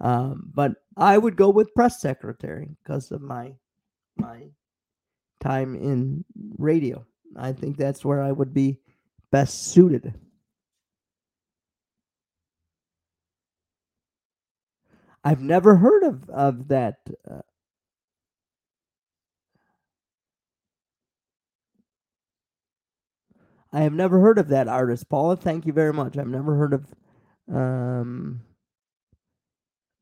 Um, 0.00 0.50
but 0.52 0.72
I 0.96 1.16
would 1.16 1.36
go 1.36 1.48
with 1.48 1.74
press 1.74 2.00
secretary 2.00 2.68
because 2.82 3.12
of 3.12 3.22
my 3.22 3.52
my 4.16 4.48
time 5.40 5.74
in 5.76 6.24
radio. 6.58 7.04
I 7.36 7.52
think 7.52 7.76
that's 7.76 8.04
where 8.04 8.22
I 8.22 8.32
would 8.32 8.52
be 8.52 8.78
best 9.32 9.68
suited. 9.68 10.14
I've 15.24 15.42
never 15.42 15.76
heard 15.76 16.04
of 16.04 16.30
of 16.30 16.68
that. 16.68 16.98
Uh, 17.30 17.40
I 23.72 23.82
have 23.82 23.94
never 23.94 24.20
heard 24.20 24.38
of 24.38 24.48
that 24.48 24.68
artist, 24.68 25.08
Paula. 25.08 25.36
Thank 25.36 25.66
you 25.66 25.72
very 25.72 25.92
much. 25.94 26.18
I've 26.18 26.28
never 26.28 26.56
heard 26.56 26.74
of 26.74 26.86
um, 27.52 28.42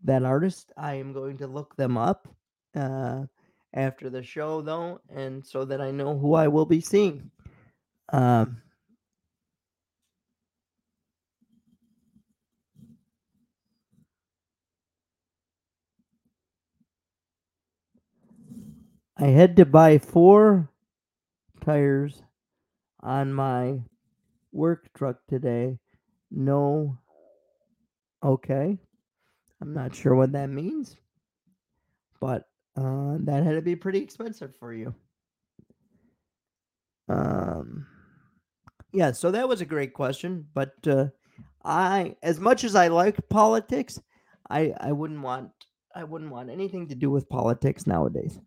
that 0.05 0.25
artist. 0.25 0.73
I 0.77 0.95
am 0.95 1.13
going 1.13 1.39
to 1.39 1.47
look 1.47 1.77
them 1.77 1.97
up 1.97 2.29
uh, 2.75 3.25
after 3.75 4.11
the 4.11 4.25
show, 4.25 4.63
though, 4.63 5.01
and 5.09 5.47
so 5.47 5.65
that 5.67 5.81
I 5.81 5.93
know 5.93 6.19
who 6.19 6.35
I 6.35 6.49
will 6.49 6.67
be 6.67 6.81
seeing. 6.81 7.31
Um, 8.13 8.63
I 19.21 19.27
had 19.27 19.55
to 19.57 19.67
buy 19.67 19.99
four 19.99 20.71
tires 21.63 22.23
on 23.01 23.35
my 23.35 23.81
work 24.51 24.89
truck 24.95 25.19
today. 25.29 25.79
No. 26.31 26.97
Okay. 28.25 28.79
I'm 29.61 29.75
not 29.75 29.95
sure 29.95 30.15
what 30.15 30.33
that 30.33 30.49
means, 30.49 30.97
but 32.19 32.49
uh, 32.79 33.17
that 33.21 33.45
had 33.45 33.57
to 33.57 33.61
be 33.61 33.77
pretty 33.77 33.99
expensive 33.99 34.57
for 34.57 34.73
you. 34.73 34.95
Um, 37.11 37.87
yeah, 38.91 39.13
so 39.13 39.31
that 39.33 39.47
was 39.47 39.61
a 39.61 39.67
great 39.67 39.93
question, 39.93 40.47
but 40.55 40.73
uh, 40.87 41.09
I, 41.63 42.17
as 42.23 42.41
much 42.41 42.65
as 42.65 42.75
I 42.75 42.89
like 42.89 43.29
politics, 43.29 44.01
I 44.49 44.73
I 44.81 44.93
wouldn't 44.93 45.21
want 45.21 45.51
I 45.95 46.05
wouldn't 46.05 46.31
want 46.31 46.49
anything 46.49 46.89
to 46.89 46.95
do 46.95 47.11
with 47.11 47.29
politics 47.29 47.87
nowadays. 47.87 48.39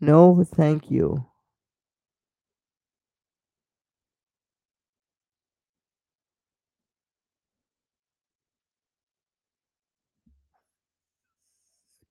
No, 0.00 0.44
thank 0.44 0.90
you. 0.90 1.26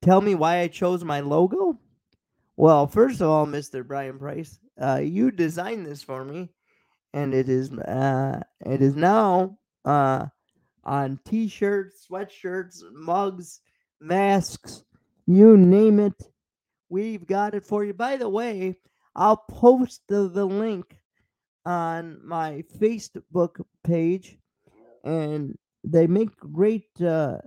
Tell 0.02 0.22
me 0.22 0.36
why 0.36 0.60
I 0.60 0.68
chose 0.68 1.04
my 1.04 1.20
logo? 1.20 1.78
Well, 2.56 2.88
first 2.88 3.22
of 3.22 3.30
all, 3.30 3.46
Mr. 3.46 3.86
Brian 3.86 4.20
Price, 4.20 4.60
uh, 4.82 5.02
you 5.04 5.32
designed 5.32 5.86
this 5.86 6.04
for 6.04 6.24
me, 6.24 6.50
and 7.14 7.34
it 7.34 7.50
is 7.50 7.72
uh, 7.72 8.42
it 8.66 8.82
is 8.82 8.96
now 8.96 9.58
uh, 9.86 10.28
on 10.84 11.20
T-shirts, 11.26 12.08
sweatshirts, 12.10 12.82
mugs, 12.94 13.62
masks, 14.00 14.84
you 15.26 15.58
name 15.58 16.00
it. 16.00 16.22
We've 16.90 17.26
got 17.26 17.54
it 17.54 17.66
for 17.66 17.86
you. 17.86 17.94
By 17.94 18.18
the 18.18 18.30
way, 18.30 18.78
I'll 19.16 19.38
post 19.38 20.02
the, 20.08 20.28
the 20.28 20.46
link 20.46 20.98
on 21.66 22.20
my 22.24 22.64
Facebook 22.80 23.64
page, 23.84 24.38
and 25.04 25.58
they 25.84 26.08
make 26.08 26.36
great. 26.38 26.88
Uh... 27.00 27.38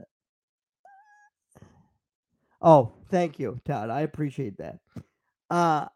Oh, 2.60 2.92
thank 3.10 3.38
you, 3.38 3.60
Todd. 3.64 3.90
I 3.90 4.02
appreciate 4.02 4.58
that. 4.58 4.78
Uh, 5.50 5.86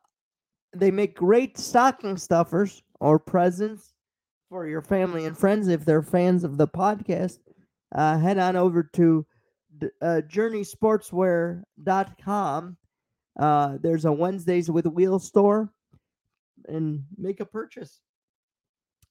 they 0.74 0.90
make 0.90 1.14
great 1.14 1.57
stocking 1.57 2.16
stuffers 2.16 2.82
or 3.01 3.18
presents 3.18 3.92
for 4.49 4.66
your 4.66 4.82
family 4.82 5.24
and 5.24 5.38
friends 5.38 5.68
if 5.68 5.84
they're 5.84 6.03
fans 6.03 6.44
of 6.44 6.57
the 6.57 6.68
podcast. 6.68 7.38
Uh, 7.94 8.18
head 8.18 8.38
on 8.38 8.57
over 8.57 8.82
to 8.82 9.24
uh, 10.03 10.20
journeysportswear.com 10.28 12.76
uh, 13.39 13.78
there's 13.80 14.05
a 14.05 14.12
Wednesdays 14.12 14.70
with 14.70 14.87
Wheel 14.87 15.18
store 15.18 15.70
and 16.68 17.05
make 17.16 17.41
a 17.41 17.45
purchase. 17.45 18.01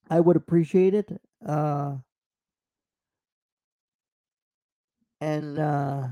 I 0.09 0.19
would 0.19 0.35
appreciate 0.35 0.93
it. 0.93 1.09
Uh, 1.45 1.95
and 5.21 5.59
uh, 5.59 6.07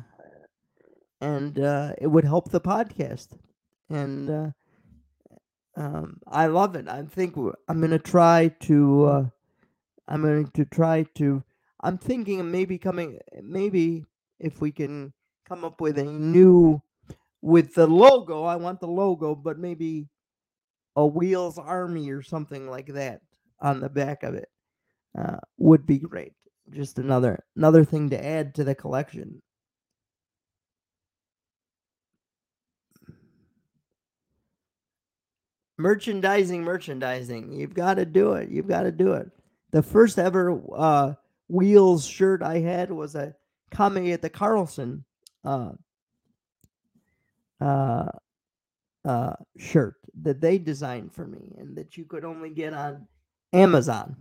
and 1.21 1.59
uh, 1.59 1.93
it 1.97 2.07
would 2.07 2.25
help 2.25 2.51
the 2.51 2.61
podcast. 2.61 3.29
And 3.89 4.29
uh, 4.29 4.49
um, 5.75 6.19
I 6.27 6.47
love 6.47 6.75
it. 6.75 6.87
I 6.87 7.03
think 7.03 7.35
I'm 7.67 7.79
going 7.79 7.91
to 7.91 7.99
try 7.99 8.49
to. 8.61 9.05
Uh, 9.05 9.25
I'm 10.07 10.21
going 10.21 10.47
to 10.47 10.65
try 10.65 11.05
to. 11.15 11.43
I'm 11.81 11.97
thinking 11.97 12.49
maybe 12.49 12.77
coming. 12.77 13.19
Maybe 13.41 14.05
if 14.39 14.61
we 14.61 14.71
can 14.71 15.13
come 15.47 15.63
up 15.63 15.81
with 15.81 15.97
a 15.97 16.03
new 16.03 16.81
with 17.43 17.75
the 17.75 17.87
logo. 17.87 18.45
I 18.45 18.57
want 18.57 18.79
the 18.81 18.87
logo, 18.87 19.35
but 19.35 19.59
maybe 19.59 20.07
a 20.95 21.05
Wheels 21.05 21.59
Army 21.59 22.09
or 22.11 22.23
something 22.23 22.67
like 22.69 22.87
that 22.87 23.21
on 23.61 23.81
the 23.81 23.89
back 23.89 24.23
of 24.23 24.35
it. 24.35 24.49
uh, 25.17 25.37
would 25.57 25.85
be 25.85 25.99
great. 25.99 26.33
Just 26.71 26.99
another 26.99 27.43
another 27.55 27.83
thing 27.85 28.09
to 28.11 28.25
add 28.25 28.55
to 28.55 28.63
the 28.63 28.75
collection. 28.75 29.41
Merchandising, 35.77 36.63
merchandising. 36.63 37.53
You've 37.53 37.73
got 37.73 37.95
to 37.95 38.05
do 38.05 38.33
it. 38.33 38.49
You've 38.49 38.67
got 38.67 38.83
to 38.83 38.91
do 38.91 39.13
it. 39.13 39.29
The 39.71 39.81
first 39.83 40.19
ever 40.19 40.61
uh, 40.75 41.13
wheels 41.49 42.05
shirt 42.05 42.41
I 42.43 42.59
had 42.59 42.91
was 42.91 43.15
a 43.15 43.35
Kame 43.71 44.11
at 44.13 44.21
the 44.21 44.29
Carlson 44.29 45.03
uh, 45.43 45.71
uh, 47.63 48.09
uh, 49.05 49.33
shirt 49.57 49.95
that 50.21 50.41
they 50.41 50.57
designed 50.57 51.13
for 51.13 51.27
me 51.27 51.55
and 51.57 51.77
that 51.77 51.97
you 51.97 52.05
could 52.05 52.25
only 52.25 52.49
get 52.49 52.73
on 52.73 53.07
Amazon. 53.53 54.17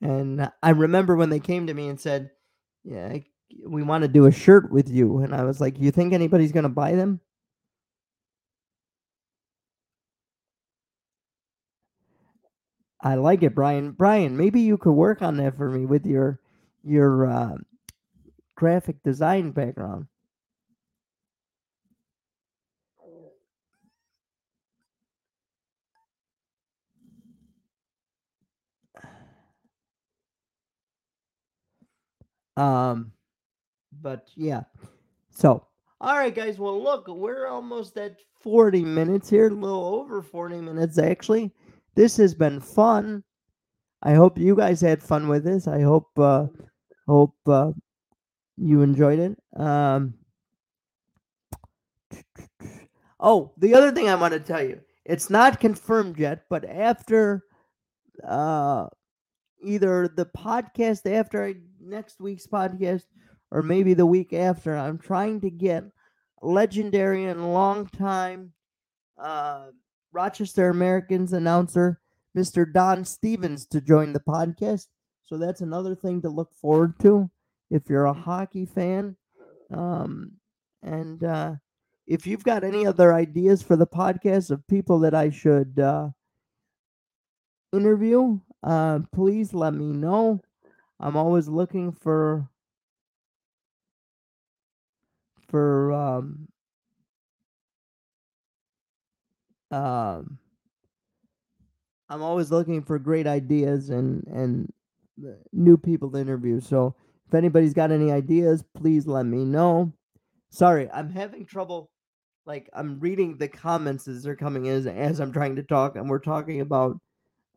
And 0.00 0.50
I 0.62 0.70
remember 0.70 1.16
when 1.16 1.30
they 1.30 1.40
came 1.40 1.66
to 1.66 1.74
me 1.74 1.88
and 1.88 2.00
said, 2.00 2.30
"Yeah, 2.84 3.18
we 3.66 3.82
want 3.82 4.02
to 4.02 4.08
do 4.08 4.26
a 4.26 4.32
shirt 4.32 4.70
with 4.72 4.88
you," 4.90 5.18
and 5.18 5.34
I 5.34 5.44
was 5.44 5.60
like, 5.60 5.78
"You 5.80 5.90
think 5.90 6.12
anybody's 6.12 6.52
going 6.52 6.64
to 6.64 6.68
buy 6.70 6.94
them?" 6.94 7.20
I 13.00 13.14
like 13.16 13.42
it, 13.42 13.54
Brian. 13.54 13.92
Brian, 13.92 14.36
maybe 14.36 14.60
you 14.60 14.78
could 14.78 14.92
work 14.92 15.22
on 15.22 15.36
that 15.38 15.56
for 15.56 15.70
me 15.70 15.86
with 15.86 16.06
your 16.06 16.40
your 16.84 17.26
uh, 17.26 17.56
graphic 18.56 19.02
design 19.02 19.52
background. 19.52 20.06
Um, 32.58 33.12
but 34.02 34.28
yeah. 34.34 34.62
So, 35.30 35.66
all 36.00 36.16
right, 36.16 36.34
guys. 36.34 36.58
Well, 36.58 36.82
look, 36.82 37.06
we're 37.08 37.46
almost 37.46 37.96
at 37.96 38.16
40 38.40 38.84
minutes 38.84 39.30
here, 39.30 39.48
a 39.48 39.54
little 39.54 39.84
over 39.84 40.22
40 40.22 40.60
minutes 40.60 40.98
actually. 40.98 41.52
This 41.94 42.16
has 42.16 42.34
been 42.34 42.60
fun. 42.60 43.24
I 44.02 44.14
hope 44.14 44.38
you 44.38 44.54
guys 44.54 44.80
had 44.80 45.02
fun 45.02 45.28
with 45.28 45.44
this. 45.44 45.66
I 45.66 45.80
hope 45.80 46.06
uh 46.18 46.46
hope 47.06 47.34
uh 47.46 47.72
you 48.56 48.82
enjoyed 48.82 49.18
it. 49.18 49.38
Um 49.60 50.14
Oh, 53.20 53.52
the 53.58 53.74
other 53.74 53.90
thing 53.90 54.08
I 54.08 54.14
want 54.14 54.34
to 54.34 54.40
tell 54.40 54.62
you. 54.62 54.80
It's 55.04 55.30
not 55.30 55.58
confirmed 55.58 56.18
yet, 56.18 56.44
but 56.48 56.64
after 56.64 57.44
uh 58.24 58.86
either 59.62 60.06
the 60.06 60.26
podcast 60.26 61.10
after 61.12 61.44
I, 61.44 61.56
next 61.88 62.20
week's 62.20 62.46
podcast 62.46 63.04
or 63.50 63.62
maybe 63.62 63.94
the 63.94 64.06
week 64.06 64.32
after, 64.32 64.76
I'm 64.76 64.98
trying 64.98 65.40
to 65.40 65.50
get 65.50 65.84
legendary 66.42 67.24
and 67.24 67.52
long 67.52 67.86
time 67.86 68.52
uh, 69.18 69.68
Rochester 70.12 70.68
Americans 70.68 71.32
announcer 71.32 72.00
Mr. 72.36 72.70
Don 72.70 73.04
Stevens 73.04 73.66
to 73.66 73.80
join 73.80 74.12
the 74.12 74.20
podcast. 74.20 74.86
So 75.24 75.36
that's 75.36 75.60
another 75.60 75.94
thing 75.94 76.22
to 76.22 76.28
look 76.28 76.54
forward 76.54 76.98
to 77.00 77.30
if 77.70 77.88
you're 77.88 78.06
a 78.06 78.12
hockey 78.12 78.66
fan. 78.66 79.16
Um, 79.72 80.32
and 80.82 81.22
uh, 81.24 81.54
if 82.06 82.26
you've 82.26 82.44
got 82.44 82.64
any 82.64 82.86
other 82.86 83.12
ideas 83.12 83.62
for 83.62 83.76
the 83.76 83.86
podcast 83.86 84.50
of 84.50 84.66
people 84.68 85.00
that 85.00 85.14
I 85.14 85.30
should 85.30 85.78
uh, 85.78 86.08
interview, 87.72 88.38
uh, 88.62 89.00
please 89.12 89.52
let 89.52 89.74
me 89.74 89.92
know. 89.92 90.40
I'm 91.00 91.16
always 91.16 91.48
looking 91.48 91.92
for 91.92 92.48
for 95.48 95.92
um, 95.92 96.48
um 99.70 100.38
I'm 102.10 102.22
always 102.22 102.50
looking 102.50 102.82
for 102.82 102.98
great 102.98 103.26
ideas 103.26 103.90
and 103.90 104.26
and 104.26 104.72
new 105.52 105.76
people 105.76 106.10
to 106.10 106.18
interview. 106.18 106.60
So 106.60 106.94
if 107.26 107.34
anybody's 107.34 107.74
got 107.74 107.90
any 107.90 108.10
ideas, 108.10 108.64
please 108.74 109.06
let 109.06 109.26
me 109.26 109.44
know. 109.44 109.92
Sorry, 110.50 110.90
I'm 110.90 111.10
having 111.10 111.44
trouble. 111.44 111.90
Like 112.46 112.70
I'm 112.72 112.98
reading 112.98 113.36
the 113.36 113.48
comments 113.48 114.08
as 114.08 114.22
they're 114.22 114.36
coming 114.36 114.66
in 114.66 114.72
as, 114.74 114.86
as 114.86 115.20
I'm 115.20 115.32
trying 115.32 115.56
to 115.56 115.62
talk, 115.62 115.96
and 115.96 116.08
we're 116.08 116.18
talking 116.18 116.60
about 116.60 116.98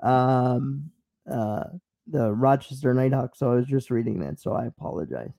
um 0.04 0.92
uh 1.32 1.64
the 2.12 2.32
Rochester 2.34 2.94
Knighthawks. 2.94 3.40
So 3.40 3.52
I 3.52 3.56
was 3.56 3.68
just 3.68 3.92
reading 3.92 4.20
that, 4.20 4.40
so 4.40 4.54
I 4.54 4.66
apologize. 4.66 5.32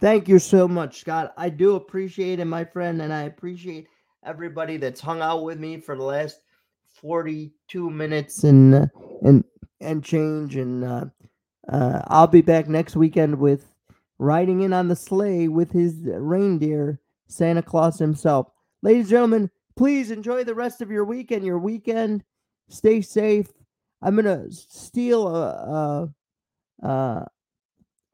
Thank 0.00 0.28
you 0.28 0.38
so 0.38 0.68
much, 0.68 1.00
Scott. 1.00 1.32
I 1.36 1.48
do 1.48 1.76
appreciate 1.76 2.40
it, 2.40 2.44
my 2.44 2.64
friend, 2.64 3.00
and 3.00 3.12
I 3.12 3.22
appreciate 3.22 3.88
everybody 4.24 4.76
that's 4.76 5.00
hung 5.00 5.22
out 5.22 5.44
with 5.44 5.58
me 5.58 5.78
for 5.80 5.96
the 5.96 6.02
last 6.02 6.40
42 7.00 7.90
minutes 7.90 8.44
and 8.44 8.74
uh, 8.74 8.86
and 9.22 9.44
and 9.80 10.04
change 10.04 10.56
and 10.56 10.84
uh, 10.84 11.04
uh, 11.68 12.02
I'll 12.06 12.26
be 12.26 12.40
back 12.40 12.68
next 12.68 12.96
weekend 12.96 13.38
with 13.38 13.74
riding 14.18 14.62
in 14.62 14.72
on 14.72 14.88
the 14.88 14.96
sleigh 14.96 15.48
with 15.48 15.72
his 15.72 15.94
reindeer, 16.04 17.00
Santa 17.26 17.62
Claus 17.62 17.98
himself. 17.98 18.48
Ladies 18.82 19.04
and 19.04 19.10
gentlemen, 19.10 19.50
please 19.76 20.10
enjoy 20.10 20.44
the 20.44 20.54
rest 20.54 20.80
of 20.80 20.90
your 20.90 21.04
weekend. 21.04 21.44
Your 21.44 21.58
weekend, 21.58 22.24
stay 22.68 23.00
safe. 23.00 23.48
I'm 24.02 24.16
gonna 24.16 24.50
steal 24.50 25.28
a, 25.28 26.10
a, 26.82 26.86
a 26.86 27.26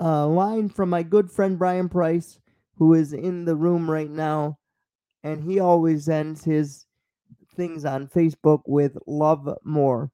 a 0.00 0.26
line 0.26 0.68
from 0.70 0.88
my 0.88 1.02
good 1.02 1.30
friend 1.30 1.58
Brian 1.58 1.88
Price, 1.88 2.38
who 2.76 2.94
is 2.94 3.12
in 3.12 3.44
the 3.44 3.54
room 3.54 3.88
right 3.90 4.10
now, 4.10 4.58
and 5.22 5.44
he 5.44 5.60
always 5.60 6.08
ends 6.08 6.42
his 6.42 6.86
things 7.54 7.84
on 7.84 8.08
Facebook 8.08 8.62
with 8.66 8.96
love 9.06 9.48
more. 9.62 10.10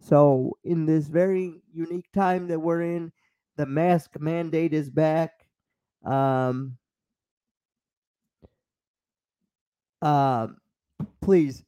So, 0.00 0.58
in 0.64 0.86
this 0.86 1.06
very 1.06 1.54
unique 1.72 2.10
time 2.12 2.48
that 2.48 2.58
we're 2.58 2.82
in, 2.82 3.12
the 3.56 3.66
mask 3.66 4.18
mandate 4.18 4.74
is 4.74 4.90
back. 4.90 5.30
Um, 6.04 6.76
uh, 10.02 10.48
please, 11.20 11.64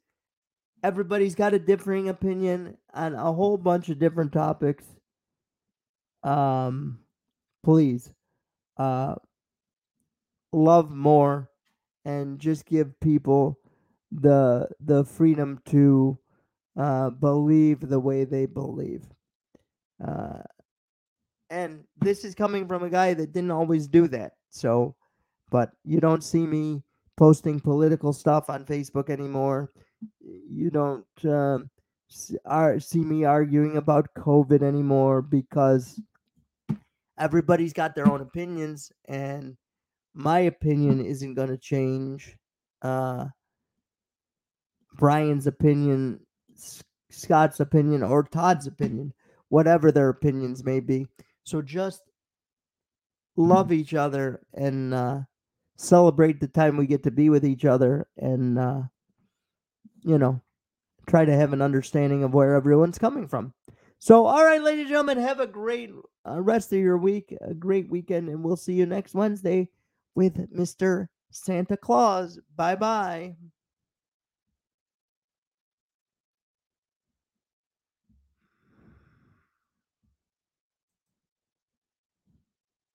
everybody's 0.83 1.35
got 1.35 1.55
a 1.55 1.59
differing 1.59 2.09
opinion 2.09 2.77
on 2.95 3.15
a 3.15 3.33
whole 3.33 3.57
bunch 3.57 3.89
of 3.89 3.99
different 3.99 4.33
topics. 4.33 4.85
Um, 6.23 7.01
please 7.63 8.13
uh, 8.77 9.15
love 10.53 10.91
more 10.91 11.51
and 12.05 12.39
just 12.39 12.67
give 12.67 12.99
people 13.01 13.59
the 14.13 14.69
the 14.81 15.05
freedom 15.05 15.61
to 15.67 16.19
uh, 16.79 17.11
believe 17.11 17.81
the 17.81 18.01
way 18.01 18.25
they 18.25 18.47
believe. 18.47 19.05
Uh, 20.05 20.41
and 21.51 21.85
this 22.01 22.25
is 22.25 22.35
coming 22.35 22.67
from 22.67 22.83
a 22.83 22.91
guy 22.91 23.13
that 23.15 23.33
didn't 23.33 23.51
always 23.51 23.87
do 23.89 24.09
that. 24.09 24.33
So, 24.51 24.95
but 25.51 25.73
you 25.85 26.01
don't 26.01 26.25
see 26.25 26.47
me 26.47 26.83
posting 27.21 27.61
political 27.61 28.15
stuff 28.15 28.49
on 28.49 28.65
Facebook 28.65 29.11
anymore. 29.11 29.71
You 30.23 30.71
don't 30.71 31.05
uh, 31.23 31.59
see 32.79 33.01
me 33.01 33.25
arguing 33.25 33.77
about 33.77 34.09
COVID 34.17 34.63
anymore 34.63 35.21
because 35.21 36.01
everybody's 37.19 37.75
got 37.75 37.95
their 37.95 38.11
own 38.11 38.23
opinions, 38.23 38.91
and 39.07 39.59
my 40.15 40.41
opinion 40.41 41.05
isn't 41.05 41.35
going 41.35 41.51
to 41.51 41.59
change. 41.59 42.39
Uh, 42.81 43.27
Brian's 44.95 45.47
opinion, 45.47 46.21
Scott's 47.11 47.61
opinion, 47.61 48.03
or 48.03 48.23
Todd's 48.23 48.67
opinion, 48.67 49.13
whatever 49.51 49.93
their 49.93 50.09
opinions 50.09 50.65
may 50.65 50.81
be. 50.81 51.07
So 51.45 51.61
just 51.61 52.01
love 53.37 53.73
each 53.73 53.93
other 53.93 54.41
and 54.55 54.95
uh, 54.95 55.21
celebrate 55.81 56.41
the 56.41 56.49
time 56.49 56.77
we 56.77 56.87
get 56.87 57.03
to 57.05 57.11
be 57.11 57.31
with 57.31 57.45
each 57.45 57.65
other, 57.65 58.07
and 58.17 58.59
uh, 58.59 58.83
you 60.03 60.19
know, 60.19 60.41
try 61.07 61.25
to 61.25 61.35
have 61.35 61.53
an 61.53 61.63
understanding 61.63 62.23
of 62.23 62.35
where 62.35 62.55
everyone's 62.55 62.99
coming 62.99 63.27
from. 63.27 63.53
So, 63.99 64.27
all 64.27 64.45
right, 64.45 64.63
ladies 64.63 64.83
and 64.83 64.91
gentlemen, 64.91 65.19
have 65.19 65.41
a 65.41 65.47
great 65.47 65.91
uh, 66.27 66.41
rest 66.41 66.73
of 66.73 66.79
your 66.79 66.97
week, 66.97 67.37
a 67.41 67.55
great 67.55 67.91
weekend, 67.91 68.29
and 68.29 68.43
we'll 68.43 68.57
see 68.57 68.75
you 68.75 68.87
next 68.87 69.15
Wednesday 69.15 69.69
with 70.15 70.37
Mr. 70.55 71.09
Santa 71.31 71.77
Claus. 71.77 72.39
Bye 72.57 72.77
bye. 72.77 73.37